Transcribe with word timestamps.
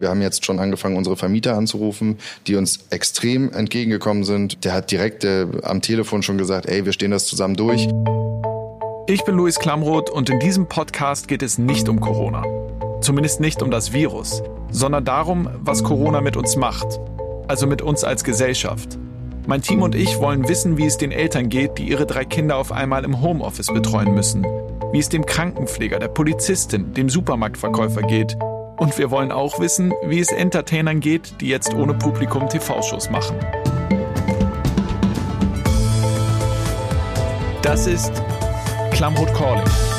Wir 0.00 0.10
haben 0.10 0.22
jetzt 0.22 0.46
schon 0.46 0.60
angefangen, 0.60 0.96
unsere 0.96 1.16
Vermieter 1.16 1.56
anzurufen, 1.56 2.18
die 2.46 2.54
uns 2.54 2.86
extrem 2.90 3.50
entgegengekommen 3.50 4.22
sind. 4.22 4.64
Der 4.64 4.72
hat 4.72 4.92
direkt 4.92 5.24
äh, 5.24 5.48
am 5.64 5.82
Telefon 5.82 6.22
schon 6.22 6.38
gesagt, 6.38 6.66
ey, 6.66 6.84
wir 6.84 6.92
stehen 6.92 7.10
das 7.10 7.26
zusammen 7.26 7.56
durch. 7.56 7.88
Ich 9.08 9.24
bin 9.24 9.34
Luis 9.34 9.58
Klamroth 9.58 10.08
und 10.08 10.30
in 10.30 10.38
diesem 10.38 10.68
Podcast 10.68 11.26
geht 11.26 11.42
es 11.42 11.58
nicht 11.58 11.88
um 11.88 11.98
Corona. 11.98 12.44
Zumindest 13.00 13.40
nicht 13.40 13.60
um 13.60 13.72
das 13.72 13.92
Virus, 13.92 14.44
sondern 14.70 15.04
darum, 15.04 15.50
was 15.58 15.82
Corona 15.82 16.20
mit 16.20 16.36
uns 16.36 16.54
macht. 16.54 17.00
Also 17.48 17.66
mit 17.66 17.82
uns 17.82 18.04
als 18.04 18.22
Gesellschaft. 18.22 18.96
Mein 19.48 19.62
Team 19.62 19.82
und 19.82 19.96
ich 19.96 20.20
wollen 20.20 20.46
wissen, 20.46 20.76
wie 20.76 20.86
es 20.86 20.96
den 20.96 21.10
Eltern 21.10 21.48
geht, 21.48 21.76
die 21.78 21.88
ihre 21.88 22.06
drei 22.06 22.24
Kinder 22.24 22.54
auf 22.58 22.70
einmal 22.70 23.04
im 23.04 23.20
Homeoffice 23.20 23.72
betreuen 23.72 24.14
müssen. 24.14 24.44
Wie 24.92 25.00
es 25.00 25.08
dem 25.08 25.26
Krankenpfleger, 25.26 25.98
der 25.98 26.06
Polizistin, 26.06 26.94
dem 26.94 27.08
Supermarktverkäufer 27.08 28.02
geht 28.02 28.36
und 28.78 28.96
wir 28.96 29.10
wollen 29.10 29.32
auch 29.32 29.58
wissen, 29.58 29.92
wie 30.04 30.20
es 30.20 30.28
Entertainern 30.28 31.00
geht, 31.00 31.40
die 31.40 31.48
jetzt 31.48 31.74
ohne 31.74 31.94
Publikum 31.94 32.48
TV-Shows 32.48 33.10
machen. 33.10 33.36
Das 37.62 37.86
ist 37.86 38.12
Klamroth 38.92 39.34
Calling. 39.34 39.97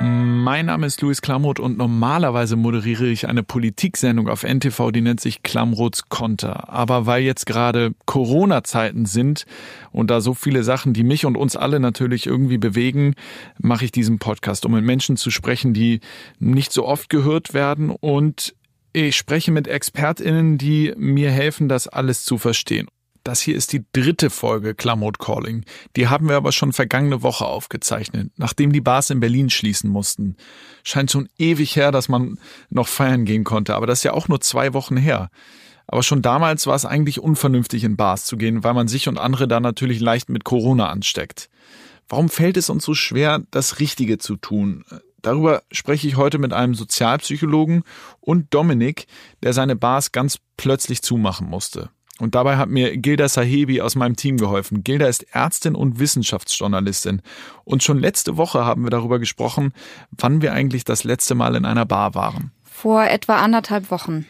Mein 0.00 0.66
Name 0.66 0.86
ist 0.86 1.00
Luis 1.02 1.22
Klamroth 1.22 1.58
und 1.58 1.76
normalerweise 1.76 2.54
moderiere 2.54 3.08
ich 3.08 3.26
eine 3.26 3.42
Politiksendung 3.42 4.28
auf 4.28 4.44
NTV, 4.44 4.92
die 4.92 5.00
nennt 5.00 5.20
sich 5.20 5.42
Klamroths 5.42 6.08
Konter. 6.08 6.72
Aber 6.72 7.06
weil 7.06 7.24
jetzt 7.24 7.46
gerade 7.46 7.92
Corona-Zeiten 8.06 9.06
sind 9.06 9.44
und 9.90 10.10
da 10.10 10.20
so 10.20 10.34
viele 10.34 10.62
Sachen, 10.62 10.94
die 10.94 11.02
mich 11.02 11.26
und 11.26 11.36
uns 11.36 11.56
alle 11.56 11.80
natürlich 11.80 12.26
irgendwie 12.26 12.58
bewegen, 12.58 13.14
mache 13.58 13.86
ich 13.86 13.92
diesen 13.92 14.20
Podcast, 14.20 14.64
um 14.66 14.72
mit 14.72 14.84
Menschen 14.84 15.16
zu 15.16 15.32
sprechen, 15.32 15.74
die 15.74 15.98
nicht 16.38 16.70
so 16.70 16.86
oft 16.86 17.08
gehört 17.08 17.52
werden 17.52 17.90
und 17.90 18.54
ich 18.92 19.16
spreche 19.16 19.50
mit 19.50 19.66
ExpertInnen, 19.66 20.58
die 20.58 20.94
mir 20.96 21.30
helfen, 21.30 21.68
das 21.68 21.88
alles 21.88 22.24
zu 22.24 22.38
verstehen. 22.38 22.88
Das 23.24 23.40
hier 23.40 23.56
ist 23.56 23.72
die 23.72 23.84
dritte 23.92 24.30
Folge 24.30 24.74
Klamot 24.74 25.18
Calling. 25.18 25.64
Die 25.96 26.08
haben 26.08 26.28
wir 26.28 26.36
aber 26.36 26.52
schon 26.52 26.72
vergangene 26.72 27.22
Woche 27.22 27.44
aufgezeichnet, 27.44 28.30
nachdem 28.36 28.72
die 28.72 28.80
Bars 28.80 29.10
in 29.10 29.20
Berlin 29.20 29.50
schließen 29.50 29.90
mussten. 29.90 30.36
Scheint 30.82 31.10
schon 31.10 31.28
ewig 31.38 31.76
her, 31.76 31.92
dass 31.92 32.08
man 32.08 32.38
noch 32.70 32.88
feiern 32.88 33.24
gehen 33.24 33.44
konnte, 33.44 33.74
aber 33.74 33.86
das 33.86 34.00
ist 34.00 34.04
ja 34.04 34.12
auch 34.12 34.28
nur 34.28 34.40
zwei 34.40 34.72
Wochen 34.74 34.96
her. 34.96 35.30
Aber 35.86 36.02
schon 36.02 36.22
damals 36.22 36.66
war 36.66 36.74
es 36.74 36.84
eigentlich 36.84 37.20
unvernünftig, 37.20 37.82
in 37.84 37.96
Bars 37.96 38.26
zu 38.26 38.36
gehen, 38.36 38.62
weil 38.62 38.74
man 38.74 38.88
sich 38.88 39.08
und 39.08 39.18
andere 39.18 39.48
da 39.48 39.58
natürlich 39.58 40.00
leicht 40.00 40.28
mit 40.28 40.44
Corona 40.44 40.88
ansteckt. 40.88 41.48
Warum 42.08 42.28
fällt 42.28 42.56
es 42.56 42.70
uns 42.70 42.84
so 42.84 42.94
schwer, 42.94 43.42
das 43.50 43.80
Richtige 43.80 44.18
zu 44.18 44.36
tun? 44.36 44.84
Darüber 45.22 45.62
spreche 45.72 46.06
ich 46.06 46.16
heute 46.16 46.38
mit 46.38 46.52
einem 46.52 46.74
Sozialpsychologen 46.74 47.82
und 48.20 48.54
Dominik, 48.54 49.06
der 49.42 49.52
seine 49.52 49.76
Bars 49.76 50.12
ganz 50.12 50.38
plötzlich 50.56 51.02
zumachen 51.02 51.48
musste. 51.48 51.90
Und 52.18 52.34
dabei 52.34 52.56
hat 52.56 52.68
mir 52.68 52.96
Gilda 52.96 53.28
Sahebi 53.28 53.80
aus 53.80 53.94
meinem 53.94 54.16
Team 54.16 54.38
geholfen. 54.38 54.82
Gilda 54.82 55.06
ist 55.06 55.26
Ärztin 55.34 55.74
und 55.74 55.98
Wissenschaftsjournalistin. 56.00 57.22
Und 57.64 57.82
schon 57.82 57.98
letzte 57.98 58.36
Woche 58.36 58.64
haben 58.64 58.82
wir 58.82 58.90
darüber 58.90 59.18
gesprochen, 59.18 59.72
wann 60.10 60.42
wir 60.42 60.52
eigentlich 60.52 60.84
das 60.84 61.04
letzte 61.04 61.34
Mal 61.34 61.54
in 61.54 61.64
einer 61.64 61.86
Bar 61.86 62.14
waren. 62.14 62.50
Vor 62.64 63.04
etwa 63.04 63.36
anderthalb 63.36 63.90
Wochen. 63.90 64.26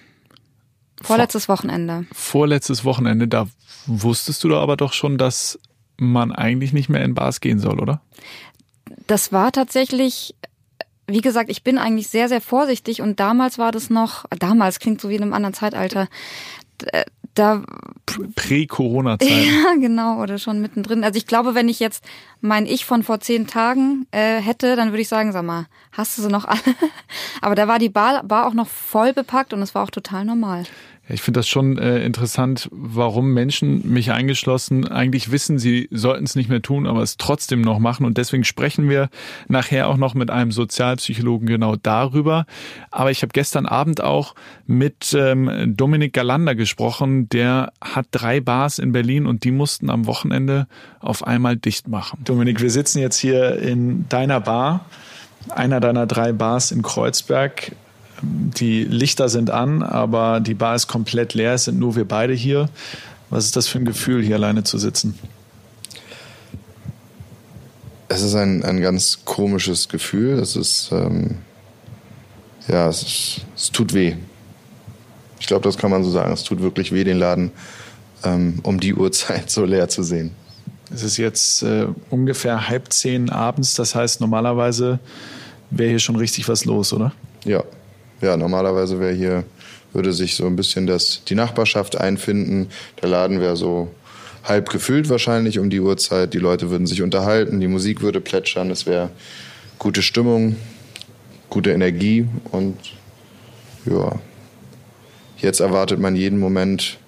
Vorletztes 1.02 1.46
Vor 1.46 1.56
Wochenende. 1.56 2.06
Vorletztes 2.12 2.84
Wochenende. 2.84 3.28
Da 3.28 3.46
wusstest 3.86 4.44
du 4.44 4.48
da 4.48 4.60
aber 4.60 4.76
doch 4.76 4.92
schon, 4.92 5.16
dass 5.16 5.58
man 5.96 6.32
eigentlich 6.32 6.72
nicht 6.72 6.88
mehr 6.88 7.04
in 7.04 7.14
Bars 7.14 7.40
gehen 7.40 7.58
soll, 7.58 7.80
oder? 7.80 8.02
Das 9.06 9.32
war 9.32 9.52
tatsächlich 9.52 10.34
wie 11.10 11.22
gesagt, 11.22 11.48
ich 11.50 11.64
bin 11.64 11.78
eigentlich 11.78 12.08
sehr, 12.08 12.28
sehr 12.28 12.42
vorsichtig 12.42 13.00
und 13.00 13.18
damals 13.18 13.56
war 13.56 13.72
das 13.72 13.88
noch, 13.88 14.26
damals 14.38 14.78
klingt 14.78 15.00
so 15.00 15.08
wie 15.08 15.14
in 15.14 15.22
einem 15.22 15.32
anderen 15.32 15.54
Zeitalter, 15.54 16.06
da 17.38 17.62
Prä-Corona-Zeit. 18.34 19.28
Ja, 19.28 19.74
genau, 19.78 20.20
oder 20.22 20.38
schon 20.38 20.60
mittendrin. 20.60 21.04
Also 21.04 21.16
ich 21.16 21.26
glaube, 21.26 21.54
wenn 21.54 21.68
ich 21.68 21.80
jetzt 21.80 22.04
mein 22.40 22.66
Ich 22.66 22.84
von 22.84 23.02
vor 23.02 23.20
zehn 23.20 23.46
Tagen 23.46 24.06
äh, 24.10 24.40
hätte, 24.40 24.76
dann 24.76 24.90
würde 24.90 25.02
ich 25.02 25.08
sagen, 25.08 25.32
sag 25.32 25.44
mal, 25.44 25.66
hast 25.92 26.16
du 26.16 26.22
sie 26.22 26.28
noch 26.28 26.44
alle? 26.44 26.60
Aber 27.40 27.54
da 27.54 27.68
war 27.68 27.78
die 27.78 27.88
Bar, 27.88 28.22
Bar 28.24 28.46
auch 28.46 28.54
noch 28.54 28.68
voll 28.68 29.12
bepackt 29.12 29.52
und 29.52 29.62
es 29.62 29.74
war 29.74 29.84
auch 29.84 29.90
total 29.90 30.24
normal. 30.24 30.64
Ich 31.10 31.22
finde 31.22 31.38
das 31.38 31.48
schon 31.48 31.78
äh, 31.78 32.04
interessant, 32.04 32.68
warum 32.70 33.32
Menschen, 33.32 33.90
mich 33.90 34.12
eingeschlossen, 34.12 34.86
eigentlich 34.86 35.30
wissen, 35.30 35.58
sie 35.58 35.88
sollten 35.90 36.24
es 36.24 36.34
nicht 36.34 36.50
mehr 36.50 36.60
tun, 36.60 36.86
aber 36.86 37.02
es 37.02 37.16
trotzdem 37.16 37.62
noch 37.62 37.78
machen. 37.78 38.04
Und 38.04 38.18
deswegen 38.18 38.44
sprechen 38.44 38.88
wir 38.88 39.08
nachher 39.48 39.88
auch 39.88 39.96
noch 39.96 40.14
mit 40.14 40.30
einem 40.30 40.52
Sozialpsychologen 40.52 41.46
genau 41.46 41.76
darüber. 41.76 42.44
Aber 42.90 43.10
ich 43.10 43.22
habe 43.22 43.32
gestern 43.32 43.66
Abend 43.66 44.02
auch 44.02 44.34
mit 44.66 45.16
ähm, 45.18 45.74
Dominik 45.76 46.12
Galander 46.12 46.54
gesprochen. 46.54 47.28
Der 47.30 47.72
hat 47.80 48.06
drei 48.10 48.40
Bars 48.40 48.78
in 48.78 48.92
Berlin 48.92 49.26
und 49.26 49.44
die 49.44 49.50
mussten 49.50 49.88
am 49.88 50.06
Wochenende 50.06 50.66
auf 51.00 51.26
einmal 51.26 51.56
dicht 51.56 51.88
machen. 51.88 52.20
Dominik, 52.24 52.60
wir 52.60 52.70
sitzen 52.70 52.98
jetzt 52.98 53.18
hier 53.18 53.58
in 53.58 54.08
deiner 54.08 54.40
Bar 54.40 54.84
einer 55.50 55.80
deiner 55.80 56.06
drei 56.06 56.32
Bars 56.32 56.72
in 56.72 56.82
Kreuzberg. 56.82 57.72
Die 58.22 58.84
Lichter 58.84 59.28
sind 59.28 59.50
an, 59.50 59.82
aber 59.82 60.40
die 60.40 60.54
Bar 60.54 60.74
ist 60.74 60.86
komplett 60.86 61.34
leer. 61.34 61.54
Es 61.54 61.64
sind 61.64 61.78
nur 61.78 61.96
wir 61.96 62.06
beide 62.06 62.32
hier. 62.32 62.68
Was 63.30 63.44
ist 63.44 63.56
das 63.56 63.68
für 63.68 63.78
ein 63.78 63.84
Gefühl, 63.84 64.22
hier 64.22 64.36
alleine 64.36 64.64
zu 64.64 64.78
sitzen? 64.78 65.18
Es 68.08 68.22
ist 68.22 68.34
ein, 68.34 68.64
ein 68.64 68.80
ganz 68.80 69.20
komisches 69.24 69.88
Gefühl. 69.88 70.38
Es 70.38 70.56
ist, 70.56 70.90
ähm, 70.92 71.36
ja, 72.66 72.88
es, 72.88 73.02
ist, 73.02 73.40
es 73.54 73.70
tut 73.70 73.92
weh. 73.92 74.16
Ich 75.40 75.46
glaube, 75.46 75.62
das 75.62 75.76
kann 75.76 75.90
man 75.90 76.04
so 76.04 76.10
sagen. 76.10 76.32
Es 76.32 76.42
tut 76.42 76.62
wirklich 76.62 76.92
weh, 76.92 77.04
den 77.04 77.18
Laden 77.18 77.52
ähm, 78.24 78.60
um 78.62 78.80
die 78.80 78.94
Uhrzeit 78.94 79.50
so 79.50 79.64
leer 79.64 79.88
zu 79.88 80.02
sehen. 80.02 80.32
Es 80.92 81.02
ist 81.02 81.18
jetzt 81.18 81.62
äh, 81.62 81.86
ungefähr 82.10 82.68
halb 82.68 82.92
zehn 82.92 83.30
abends. 83.30 83.74
Das 83.74 83.94
heißt, 83.94 84.20
normalerweise 84.20 84.98
wäre 85.70 85.90
hier 85.90 85.98
schon 85.98 86.16
richtig 86.16 86.48
was 86.48 86.64
los, 86.64 86.92
oder? 86.92 87.12
Ja, 87.44 87.62
ja, 88.20 88.36
normalerweise 88.36 89.00
wäre 89.00 89.12
hier, 89.12 89.44
würde 89.92 90.12
sich 90.12 90.34
so 90.36 90.46
ein 90.46 90.56
bisschen 90.56 90.86
das, 90.86 91.22
die 91.24 91.34
Nachbarschaft 91.34 91.96
einfinden. 91.96 92.68
Der 93.02 93.08
Laden 93.08 93.40
wäre 93.40 93.56
so 93.56 93.88
halb 94.44 94.70
gefüllt 94.70 95.08
wahrscheinlich 95.08 95.58
um 95.58 95.70
die 95.70 95.80
Uhrzeit. 95.80 96.34
Die 96.34 96.38
Leute 96.38 96.70
würden 96.70 96.86
sich 96.86 97.02
unterhalten, 97.02 97.60
die 97.60 97.68
Musik 97.68 98.02
würde 98.02 98.20
plätschern, 98.20 98.70
es 98.70 98.86
wäre 98.86 99.10
gute 99.78 100.02
Stimmung, 100.02 100.56
gute 101.50 101.70
Energie 101.70 102.26
und 102.50 102.76
ja, 103.84 104.12
jetzt 105.38 105.60
erwartet 105.60 106.00
man 106.00 106.16
jeden 106.16 106.38
Moment, 106.38 106.98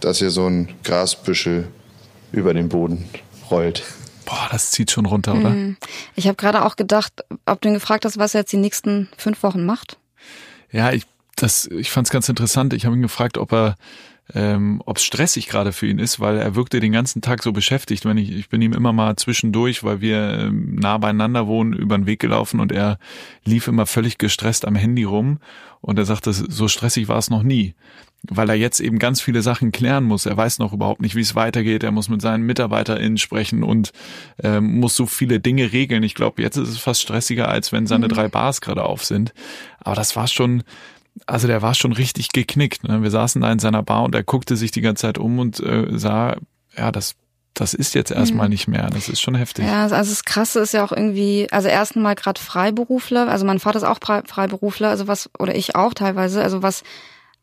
dass 0.00 0.18
hier 0.18 0.30
so 0.30 0.46
ein 0.46 0.68
Grasbüschel 0.84 1.68
über 2.32 2.52
den 2.52 2.68
Boden 2.68 3.04
rollt. 3.50 3.82
Boah, 4.26 4.48
das 4.50 4.72
zieht 4.72 4.90
schon 4.90 5.06
runter, 5.06 5.34
oder? 5.34 5.50
Mhm. 5.50 5.76
Ich 6.14 6.26
habe 6.26 6.36
gerade 6.36 6.64
auch 6.64 6.76
gedacht, 6.76 7.24
ob 7.46 7.60
du 7.62 7.68
ihn 7.68 7.74
gefragt 7.74 8.04
hast, 8.04 8.18
was 8.18 8.34
er 8.34 8.42
jetzt 8.42 8.52
die 8.52 8.58
nächsten 8.58 9.08
fünf 9.16 9.42
Wochen 9.42 9.64
macht. 9.64 9.98
Ja, 10.70 10.92
ich, 10.92 11.04
das, 11.36 11.66
ich 11.66 11.90
fand 11.90 12.08
es 12.08 12.12
ganz 12.12 12.28
interessant. 12.28 12.74
Ich 12.74 12.84
habe 12.84 12.96
ihn 12.96 13.02
gefragt, 13.02 13.38
ob 13.38 13.52
er 13.52 13.76
ähm, 14.34 14.82
ob 14.84 14.96
es 14.96 15.04
stressig 15.04 15.46
gerade 15.46 15.72
für 15.72 15.86
ihn 15.86 15.98
ist, 15.98 16.18
weil 16.18 16.36
er 16.36 16.56
wirkte 16.56 16.80
den 16.80 16.92
ganzen 16.92 17.22
Tag 17.22 17.42
so 17.42 17.52
beschäftigt. 17.52 18.04
Wenn 18.04 18.18
ich, 18.18 18.32
ich 18.32 18.48
bin 18.48 18.60
ihm 18.60 18.72
immer 18.72 18.92
mal 18.92 19.14
zwischendurch, 19.16 19.84
weil 19.84 20.00
wir 20.00 20.38
ähm, 20.40 20.74
nah 20.74 20.98
beieinander 20.98 21.46
wohnen, 21.46 21.72
über 21.72 21.96
den 21.96 22.06
Weg 22.06 22.20
gelaufen 22.20 22.58
und 22.58 22.72
er 22.72 22.98
lief 23.44 23.68
immer 23.68 23.86
völlig 23.86 24.18
gestresst 24.18 24.66
am 24.66 24.74
Handy 24.74 25.04
rum 25.04 25.38
und 25.80 25.98
er 25.98 26.04
sagte, 26.04 26.32
so 26.32 26.66
stressig 26.66 27.06
war 27.06 27.18
es 27.18 27.30
noch 27.30 27.44
nie 27.44 27.74
weil 28.22 28.48
er 28.48 28.54
jetzt 28.54 28.80
eben 28.80 28.98
ganz 28.98 29.20
viele 29.20 29.42
Sachen 29.42 29.72
klären 29.72 30.04
muss. 30.04 30.26
Er 30.26 30.36
weiß 30.36 30.58
noch 30.58 30.72
überhaupt 30.72 31.00
nicht, 31.00 31.14
wie 31.14 31.20
es 31.20 31.34
weitergeht. 31.34 31.84
Er 31.84 31.92
muss 31.92 32.08
mit 32.08 32.22
seinen 32.22 32.44
MitarbeiterInnen 32.44 33.18
sprechen 33.18 33.62
und 33.62 33.92
äh, 34.42 34.60
muss 34.60 34.96
so 34.96 35.06
viele 35.06 35.40
Dinge 35.40 35.72
regeln. 35.72 36.02
Ich 36.02 36.14
glaube, 36.14 36.42
jetzt 36.42 36.56
ist 36.56 36.68
es 36.68 36.78
fast 36.78 37.02
stressiger, 37.02 37.48
als 37.48 37.72
wenn 37.72 37.86
seine 37.86 38.06
mhm. 38.06 38.12
drei 38.12 38.28
Bars 38.28 38.60
gerade 38.60 38.84
auf 38.84 39.04
sind. 39.04 39.32
Aber 39.78 39.94
das 39.94 40.16
war 40.16 40.26
schon, 40.26 40.64
also 41.26 41.46
der 41.46 41.62
war 41.62 41.74
schon 41.74 41.92
richtig 41.92 42.32
geknickt. 42.32 42.84
Ne? 42.84 43.02
Wir 43.02 43.10
saßen 43.10 43.40
da 43.40 43.52
in 43.52 43.58
seiner 43.58 43.82
Bar 43.82 44.04
und 44.04 44.14
er 44.14 44.24
guckte 44.24 44.56
sich 44.56 44.70
die 44.70 44.80
ganze 44.80 45.02
Zeit 45.02 45.18
um 45.18 45.38
und 45.38 45.60
äh, 45.60 45.86
sah, 45.90 46.36
ja, 46.76 46.92
das 46.92 47.16
das 47.58 47.72
ist 47.72 47.94
jetzt 47.94 48.10
erstmal 48.10 48.48
mhm. 48.48 48.52
nicht 48.52 48.68
mehr. 48.68 48.90
Das 48.90 49.08
ist 49.08 49.20
schon 49.20 49.34
heftig. 49.34 49.64
Ja, 49.64 49.84
also 49.84 49.96
das 49.96 50.24
Krasse 50.24 50.60
ist 50.60 50.74
ja 50.74 50.84
auch 50.84 50.92
irgendwie, 50.92 51.46
also 51.50 51.68
erstmal 51.68 52.14
gerade 52.14 52.38
Freiberufler, 52.38 53.28
also 53.28 53.46
mein 53.46 53.60
Vater 53.60 53.78
ist 53.78 53.84
auch 53.84 53.98
Freiberufler, 53.98 54.90
also 54.90 55.08
was, 55.08 55.30
oder 55.38 55.54
ich 55.54 55.74
auch 55.74 55.94
teilweise, 55.94 56.42
also 56.42 56.62
was 56.62 56.82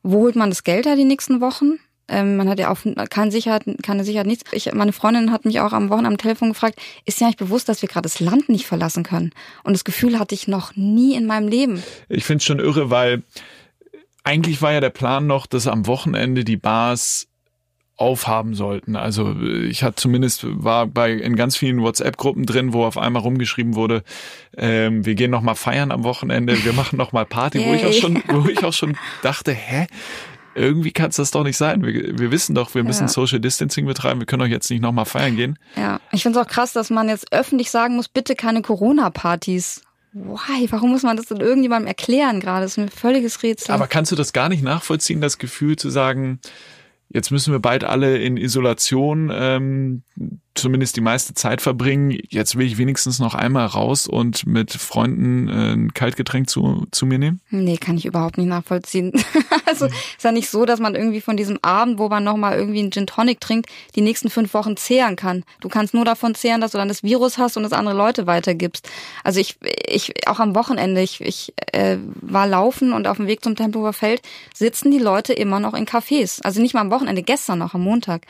wo 0.03 0.19
holt 0.19 0.35
man 0.35 0.50
das 0.50 0.63
Geld 0.63 0.85
da 0.85 0.95
die 0.95 1.05
nächsten 1.05 1.41
Wochen? 1.41 1.79
Ähm, 2.09 2.35
man 2.35 2.50
hat 2.50 2.59
ja 2.59 2.69
auch 2.69 2.79
keine 3.09 3.31
Sicherheit, 3.31 3.63
keine 3.81 4.03
Sicherheit, 4.03 4.27
nichts. 4.27 4.44
Ich, 4.51 4.71
meine 4.73 4.91
Freundin 4.91 5.31
hat 5.31 5.45
mich 5.45 5.61
auch 5.61 5.71
am 5.71 5.89
Wochenende 5.89 6.09
am 6.09 6.17
Telefon 6.17 6.50
gefragt, 6.50 6.79
ist 7.05 7.21
ja 7.21 7.27
nicht 7.27 7.39
bewusst, 7.39 7.69
dass 7.69 7.81
wir 7.81 7.88
gerade 7.88 8.03
das 8.03 8.19
Land 8.19 8.50
nicht 8.50 8.65
verlassen 8.65 9.03
können? 9.03 9.31
Und 9.63 9.73
das 9.73 9.85
Gefühl 9.85 10.19
hatte 10.19 10.35
ich 10.35 10.47
noch 10.47 10.75
nie 10.75 11.15
in 11.15 11.25
meinem 11.25 11.47
Leben. 11.47 11.81
Ich 12.09 12.25
finde 12.25 12.38
es 12.39 12.45
schon 12.45 12.59
irre, 12.59 12.89
weil 12.89 13.23
eigentlich 14.23 14.61
war 14.61 14.73
ja 14.73 14.81
der 14.81 14.89
Plan 14.89 15.27
noch, 15.27 15.47
dass 15.47 15.67
am 15.67 15.88
Wochenende 15.88 16.44
die 16.44 16.57
Bars 16.57 17.27
aufhaben 17.95 18.56
sollten. 18.56 18.95
Also 18.95 19.36
ich 19.40 19.84
hatte 19.84 19.95
zumindest 19.95 20.45
war 20.45 20.88
bei 20.88 21.12
in 21.12 21.36
ganz 21.36 21.56
vielen 21.56 21.81
WhatsApp-Gruppen 21.81 22.45
drin, 22.45 22.74
wo 22.74 22.86
auf 22.86 22.98
einmal 22.98 23.22
rumgeschrieben 23.22 23.75
wurde, 23.75 24.04
ähm, 24.57 25.06
wir 25.06 25.16
gehen 25.16 25.30
noch 25.30 25.42
mal 25.42 25.56
feiern 25.56 25.92
am 25.92 26.04
Wochenende, 26.04 26.63
wir 26.63 26.74
machen 26.74 26.98
noch 26.98 27.12
mal 27.12 27.25
Party, 27.25 27.63
wo 27.66 27.74
ich 27.74 27.86
auch 27.86 27.94
schon, 27.94 28.24
wo 28.28 28.48
ich 28.50 28.63
auch 28.63 28.74
schon 28.74 28.98
dachte, 29.22 29.51
hä? 29.51 29.88
Irgendwie 30.56 30.92
kann 30.92 31.10
es 31.10 31.16
das 31.16 31.31
doch 31.31 31.44
nicht 31.44 31.57
sein. 31.57 31.84
Wir, 31.84 32.19
wir 32.19 32.30
wissen 32.30 32.54
doch, 32.54 32.75
wir 32.75 32.84
müssen 32.84 33.04
ja. 33.04 33.07
Social 33.07 33.40
Distancing 33.40 33.88
betreiben. 33.88 34.19
Wir 34.19 34.28
können 34.28 34.42
doch 34.42 34.48
jetzt 34.48 34.69
nicht 34.69 34.81
noch 34.81 34.92
mal 34.92 35.06
feiern 35.06 35.36
gehen. 35.36 35.57
Ja, 35.75 36.00
ich 36.12 36.22
finde 36.22 36.40
es 36.40 36.45
auch 36.45 36.50
krass, 36.50 36.74
dass 36.74 36.92
man 36.92 37.10
jetzt 37.10 37.34
öffentlich 37.34 37.72
sagen 37.72 37.95
muss, 37.95 38.07
bitte 38.07 38.36
keine 38.36 38.62
Corona-Partys. 38.62 39.81
Why? 40.13 40.68
Warum 40.69 40.92
muss 40.92 41.01
man 41.01 41.18
das 41.18 41.25
denn 41.25 41.40
irgendjemandem 41.40 41.88
erklären 41.88 42.40
gerade? 42.40 42.66
Das 42.66 42.74
ist 42.74 42.78
ein 42.78 42.90
völliges 42.90 43.42
Rätsel. 43.42 43.74
Aber 43.74 43.88
kannst 43.88 44.12
du 44.12 44.16
das 44.16 44.31
gar 44.31 44.48
nicht 44.48 44.62
nachvollziehen, 44.62 45.22
das 45.22 45.40
Gefühl 45.40 45.75
zu 45.75 45.90
sagen, 45.90 46.40
jetzt 47.13 47.31
müssen 47.31 47.54
wir 47.54 47.60
bald 47.60 47.83
alle 47.83 48.18
in 48.18 48.38
Isolation 48.38 49.31
ähm, 49.33 50.04
zumindest 50.55 50.95
die 50.95 51.01
meiste 51.01 51.33
Zeit 51.33 51.61
verbringen. 51.61 52.17
Jetzt 52.29 52.57
will 52.57 52.65
ich 52.65 52.77
wenigstens 52.77 53.19
noch 53.19 53.33
einmal 53.33 53.65
raus 53.65 54.07
und 54.07 54.45
mit 54.45 54.71
Freunden 54.71 55.47
äh, 55.50 55.73
ein 55.73 55.94
Kaltgetränk 55.94 56.50
zu, 56.50 56.85
zu 56.91 57.05
mir 57.05 57.17
nehmen? 57.17 57.41
Nee, 57.50 57.77
kann 57.77 57.97
ich 57.97 58.05
überhaupt 58.05 58.38
nicht 58.38 58.47
nachvollziehen. 58.47 59.11
also 59.65 59.85
mhm. 59.85 59.91
ist 59.91 60.23
ja 60.23 60.31
nicht 60.31 60.50
so, 60.50 60.65
dass 60.65 60.79
man 60.79 60.95
irgendwie 60.95 61.21
von 61.21 61.38
diesem 61.38 61.57
Abend, 61.61 61.97
wo 61.97 62.07
man 62.09 62.23
nochmal 62.23 62.57
irgendwie 62.57 62.79
einen 62.79 62.91
Gin 62.91 63.07
Tonic 63.07 63.39
trinkt, 63.41 63.69
die 63.95 64.01
nächsten 64.01 64.29
fünf 64.29 64.53
Wochen 64.53 64.77
zehren 64.77 65.15
kann. 65.15 65.44
Du 65.61 65.69
kannst 65.69 65.94
nur 65.94 66.05
davon 66.05 66.35
zehren, 66.35 66.61
dass 66.61 66.71
du 66.71 66.77
dann 66.77 66.88
das 66.88 67.03
Virus 67.03 67.38
hast 67.38 67.57
und 67.57 67.65
es 67.65 67.73
andere 67.73 67.95
Leute 67.95 68.27
weitergibst. 68.27 68.89
Also 69.23 69.39
ich, 69.39 69.57
ich 69.88 70.27
auch 70.27 70.39
am 70.39 70.56
Wochenende, 70.56 71.01
ich, 71.01 71.21
ich 71.21 71.53
äh, 71.71 71.97
war 72.21 72.47
laufen 72.47 72.94
und 72.94 73.07
auf 73.07 73.17
dem 73.17 73.27
Weg 73.27 73.44
zum 73.44 73.56
Tempelhofer 73.56 73.94
Feld 73.94 74.21
sitzen 74.53 74.91
die 74.91 74.99
Leute 74.99 75.33
immer 75.33 75.59
noch 75.59 75.73
in 75.73 75.85
Cafés. 75.85 76.41
Also 76.44 76.61
nicht 76.61 76.73
mal 76.73 76.81
am 76.81 76.91
Wochenende, 76.91 77.23
gestern 77.23 77.59
noch, 77.59 77.73
am 77.73 77.81
Montag. 77.81 78.25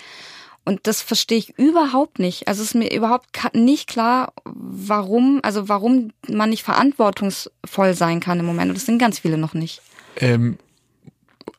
Und 0.65 0.81
das 0.83 1.01
verstehe 1.01 1.37
ich 1.37 1.57
überhaupt 1.57 2.19
nicht. 2.19 2.47
Also 2.47 2.61
es 2.61 2.69
ist 2.69 2.75
mir 2.75 2.93
überhaupt 2.93 3.27
nicht 3.53 3.89
klar, 3.89 4.33
warum, 4.45 5.41
also 5.43 5.67
warum 5.67 6.13
man 6.27 6.49
nicht 6.49 6.63
verantwortungsvoll 6.63 7.93
sein 7.93 8.19
kann 8.21 8.39
im 8.39 8.45
Moment. 8.45 8.69
Und 8.69 8.77
das 8.77 8.85
sind 8.85 8.97
ganz 8.97 9.19
viele 9.19 9.37
noch 9.37 9.53
nicht. 9.53 9.81
Ähm, 10.17 10.57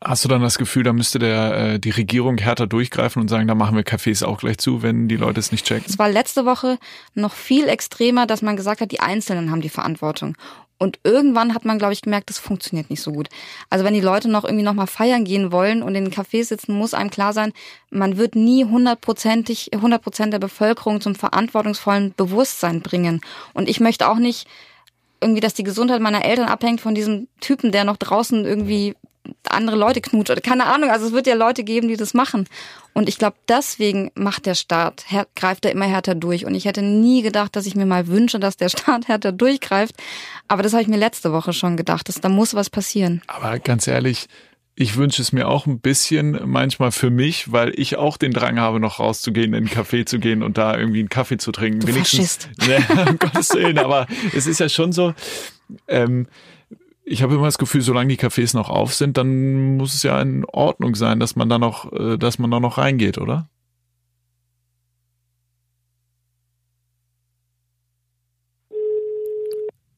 hast 0.01 0.25
du 0.25 0.29
dann 0.29 0.41
das 0.41 0.59
Gefühl, 0.59 0.85
da 0.85 0.93
müsste 0.93 1.19
der 1.19 1.75
äh, 1.75 1.79
die 1.79 1.91
Regierung 1.91 2.39
härter 2.39 2.67
durchgreifen 2.67 3.21
und 3.21 3.29
sagen, 3.29 3.47
da 3.47 3.55
machen 3.55 3.77
wir 3.77 3.85
Cafés 3.85 4.25
auch 4.25 4.41
gleich 4.41 4.59
zu, 4.59 4.83
wenn 4.83 5.09
die 5.09 5.17
Leute 5.17 5.41
es 5.41 5.53
nicht 5.53 5.67
checken? 5.67 5.85
Es 5.87 5.99
war 5.99 6.09
letzte 6.09 6.47
Woche 6.47 6.79
noch 7.15 7.33
viel 7.33 7.69
extremer, 7.69 8.27
dass 8.27 8.41
man 8.41 8.56
gesagt 8.56 8.81
hat, 8.81 8.91
die 8.91 9.01
Einzelnen 9.01 9.51
haben 9.51 9.61
die 9.61 9.69
Verantwortung. 9.69 10.37
Und 10.79 10.99
irgendwann 11.05 11.55
hat 11.55 11.65
man, 11.65 11.79
glaube 11.79 11.93
ich, 11.93 12.03
gemerkt, 12.03 12.31
das 12.31 12.38
funktioniert 12.38 12.91
nicht 12.91 13.00
so 13.00 13.12
gut. 13.12 13.29
Also 13.71 13.85
wenn 13.85 13.94
die 13.94 14.00
Leute 14.00 14.29
noch 14.29 14.44
irgendwie 14.44 14.65
noch 14.65 14.75
mal 14.75 14.87
feiern 14.87 15.25
gehen 15.25 15.53
wollen 15.53 15.82
und 15.82 15.94
in 15.94 16.05
den 16.05 16.12
Cafés 16.12 16.47
sitzen, 16.47 16.75
muss 16.75 16.94
einem 16.94 17.11
klar 17.11 17.32
sein, 17.32 17.53
man 17.91 18.17
wird 18.17 18.35
nie 18.35 18.65
hundertprozentig, 18.65 19.71
hundert 19.81 20.03
Prozent 20.03 20.32
der 20.32 20.41
Bevölkerung 20.41 21.00
zum 21.00 21.15
verantwortungsvollen 21.15 22.12
Bewusstsein 22.17 22.81
bringen. 22.82 23.21
Und 23.55 23.69
ich 23.69 23.81
möchte 23.81 24.09
auch 24.09 24.19
nicht 24.19 24.49
irgendwie, 25.21 25.41
dass 25.41 25.55
die 25.55 25.62
Gesundheit 25.62 26.00
meiner 26.00 26.25
Eltern 26.25 26.49
abhängt 26.49 26.81
von 26.81 26.94
diesem 26.94 27.29
Typen, 27.41 27.73
der 27.73 27.85
noch 27.85 27.97
draußen 27.97 28.44
irgendwie 28.44 28.94
andere 29.49 29.76
Leute 29.76 30.00
knutscht 30.00 30.31
oder 30.31 30.41
keine 30.41 30.67
Ahnung. 30.67 30.91
Also 30.91 31.06
es 31.06 31.12
wird 31.12 31.26
ja 31.26 31.35
Leute 31.35 31.65
geben, 31.65 31.88
die 31.88 31.97
das 31.97 32.15
machen. 32.15 32.49
Und 32.93 33.09
ich 33.09 33.19
glaube, 33.19 33.37
deswegen 33.49 34.11
macht 34.15 34.47
der 34.47 34.55
Staat, 34.55 35.05
greift 35.35 35.65
er 35.65 35.73
immer 35.73 35.87
härter 35.87 36.15
durch. 36.15 36.47
Und 36.47 36.55
ich 36.55 36.65
hätte 36.65 36.82
nie 36.82 37.23
gedacht, 37.23 37.56
dass 37.56 37.67
ich 37.67 37.75
mir 37.75 37.87
mal 37.87 38.06
wünsche, 38.06 38.38
dass 38.38 38.56
der 38.56 38.69
Staat 38.71 39.09
härter 39.09 39.32
durchgreift. 39.32 39.94
Aber 40.49 40.62
das 40.62 40.73
habe 40.73 40.82
ich 40.82 40.88
mir 40.88 40.97
letzte 40.97 41.32
Woche 41.32 41.53
schon 41.53 41.76
gedacht. 41.76 42.09
Dass, 42.09 42.21
da 42.21 42.29
muss 42.29 42.55
was 42.55 42.71
passieren. 42.71 43.23
Aber 43.26 43.59
ganz 43.59 43.87
ehrlich, 43.87 44.29
ich 44.76 44.97
wünsche 44.97 45.23
es 45.23 45.32
mir 45.32 45.49
auch 45.49 45.67
ein 45.67 45.79
bisschen 45.79 46.38
manchmal 46.44 46.91
für 46.91 47.11
mich, 47.11 47.53
weil 47.53 47.73
ich 47.79 47.97
auch 47.97 48.17
den 48.17 48.32
Drang 48.32 48.59
habe, 48.59 48.81
noch 48.81 48.99
rauszugehen, 48.99 49.55
in 49.55 49.67
einen 49.67 49.69
Café 49.69 50.05
zu 50.05 50.19
gehen 50.19 50.43
und 50.43 50.59
da 50.59 50.77
irgendwie 50.77 50.99
einen 50.99 51.09
Kaffee 51.09 51.38
zu 51.38 51.53
trinken. 51.53 51.81
Du 51.81 51.87
Wenigstens. 51.87 52.49
Ja, 52.67 53.06
um 53.09 53.19
Gottes 53.19 53.55
Willen, 53.55 53.79
aber 53.79 54.06
es 54.35 54.47
ist 54.47 54.59
ja 54.59 54.69
schon 54.69 54.93
so. 54.93 55.15
Ähm, 55.87 56.27
ich 57.05 57.23
habe 57.23 57.35
immer 57.35 57.45
das 57.45 57.59
Gefühl, 57.59 57.83
solange 57.83 58.09
die 58.09 58.19
Cafés 58.19 58.56
noch 58.56 58.71
auf 58.71 58.95
sind, 58.95 59.17
dann 59.19 59.77
muss 59.77 59.95
es 59.95 60.03
ja 60.03 60.21
in 60.21 60.45
Ordnung 60.47 60.95
sein, 60.95 61.21
dass 61.21 61.37
man 61.37 61.49
da 61.49 61.59
noch, 61.59 61.93
äh, 61.93 62.17
dass 62.17 62.39
man 62.39 62.51
da 62.51 62.61
noch 62.61 62.79
reingeht, 62.79 63.19
oder? 63.19 63.49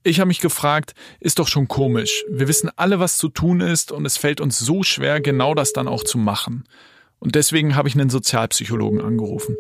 Ich 0.03 0.21
habe 0.21 0.29
mich 0.29 0.41
gefragt, 0.41 0.95
ist 1.19 1.41
doch 1.41 1.49
schon 1.49 1.67
komisch. 1.67 2.25
Wir 2.29 2.47
wissen 2.47 2.71
alle, 2.77 3.01
was 3.01 3.19
zu 3.19 3.29
tun 3.29 3.61
ist 3.61 3.91
und 3.91 4.05
es 4.05 4.17
fällt 4.17 4.41
uns 4.41 4.59
so 4.59 4.85
schwer, 4.85 5.21
genau 5.21 5.55
das 5.55 5.73
dann 5.73 5.89
auch 5.89 6.05
zu 6.05 6.19
machen. 6.19 6.65
Und 7.19 7.35
deswegen 7.35 7.75
habe 7.75 7.89
ich 7.89 7.95
einen 7.97 8.11
Sozialpsychologen 8.11 9.01
angerufen. 9.01 9.57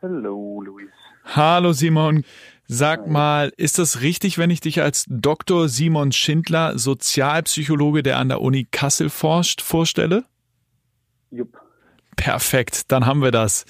Hallo, 0.00 0.62
Luis. 0.62 0.88
Hallo, 1.24 1.72
Simon. 1.72 2.24
Sag 2.72 3.08
mal, 3.08 3.52
ist 3.56 3.80
das 3.80 4.00
richtig, 4.00 4.38
wenn 4.38 4.48
ich 4.48 4.60
dich 4.60 4.80
als 4.80 5.04
Dr. 5.08 5.68
Simon 5.68 6.12
Schindler, 6.12 6.78
Sozialpsychologe, 6.78 8.04
der 8.04 8.16
an 8.16 8.28
der 8.28 8.40
Uni 8.40 8.64
Kassel 8.70 9.10
forscht, 9.10 9.60
vorstelle? 9.60 10.24
Jupp. 11.32 11.60
Perfekt, 12.14 12.92
dann 12.92 13.06
haben 13.06 13.22
wir 13.22 13.32
das. 13.32 13.64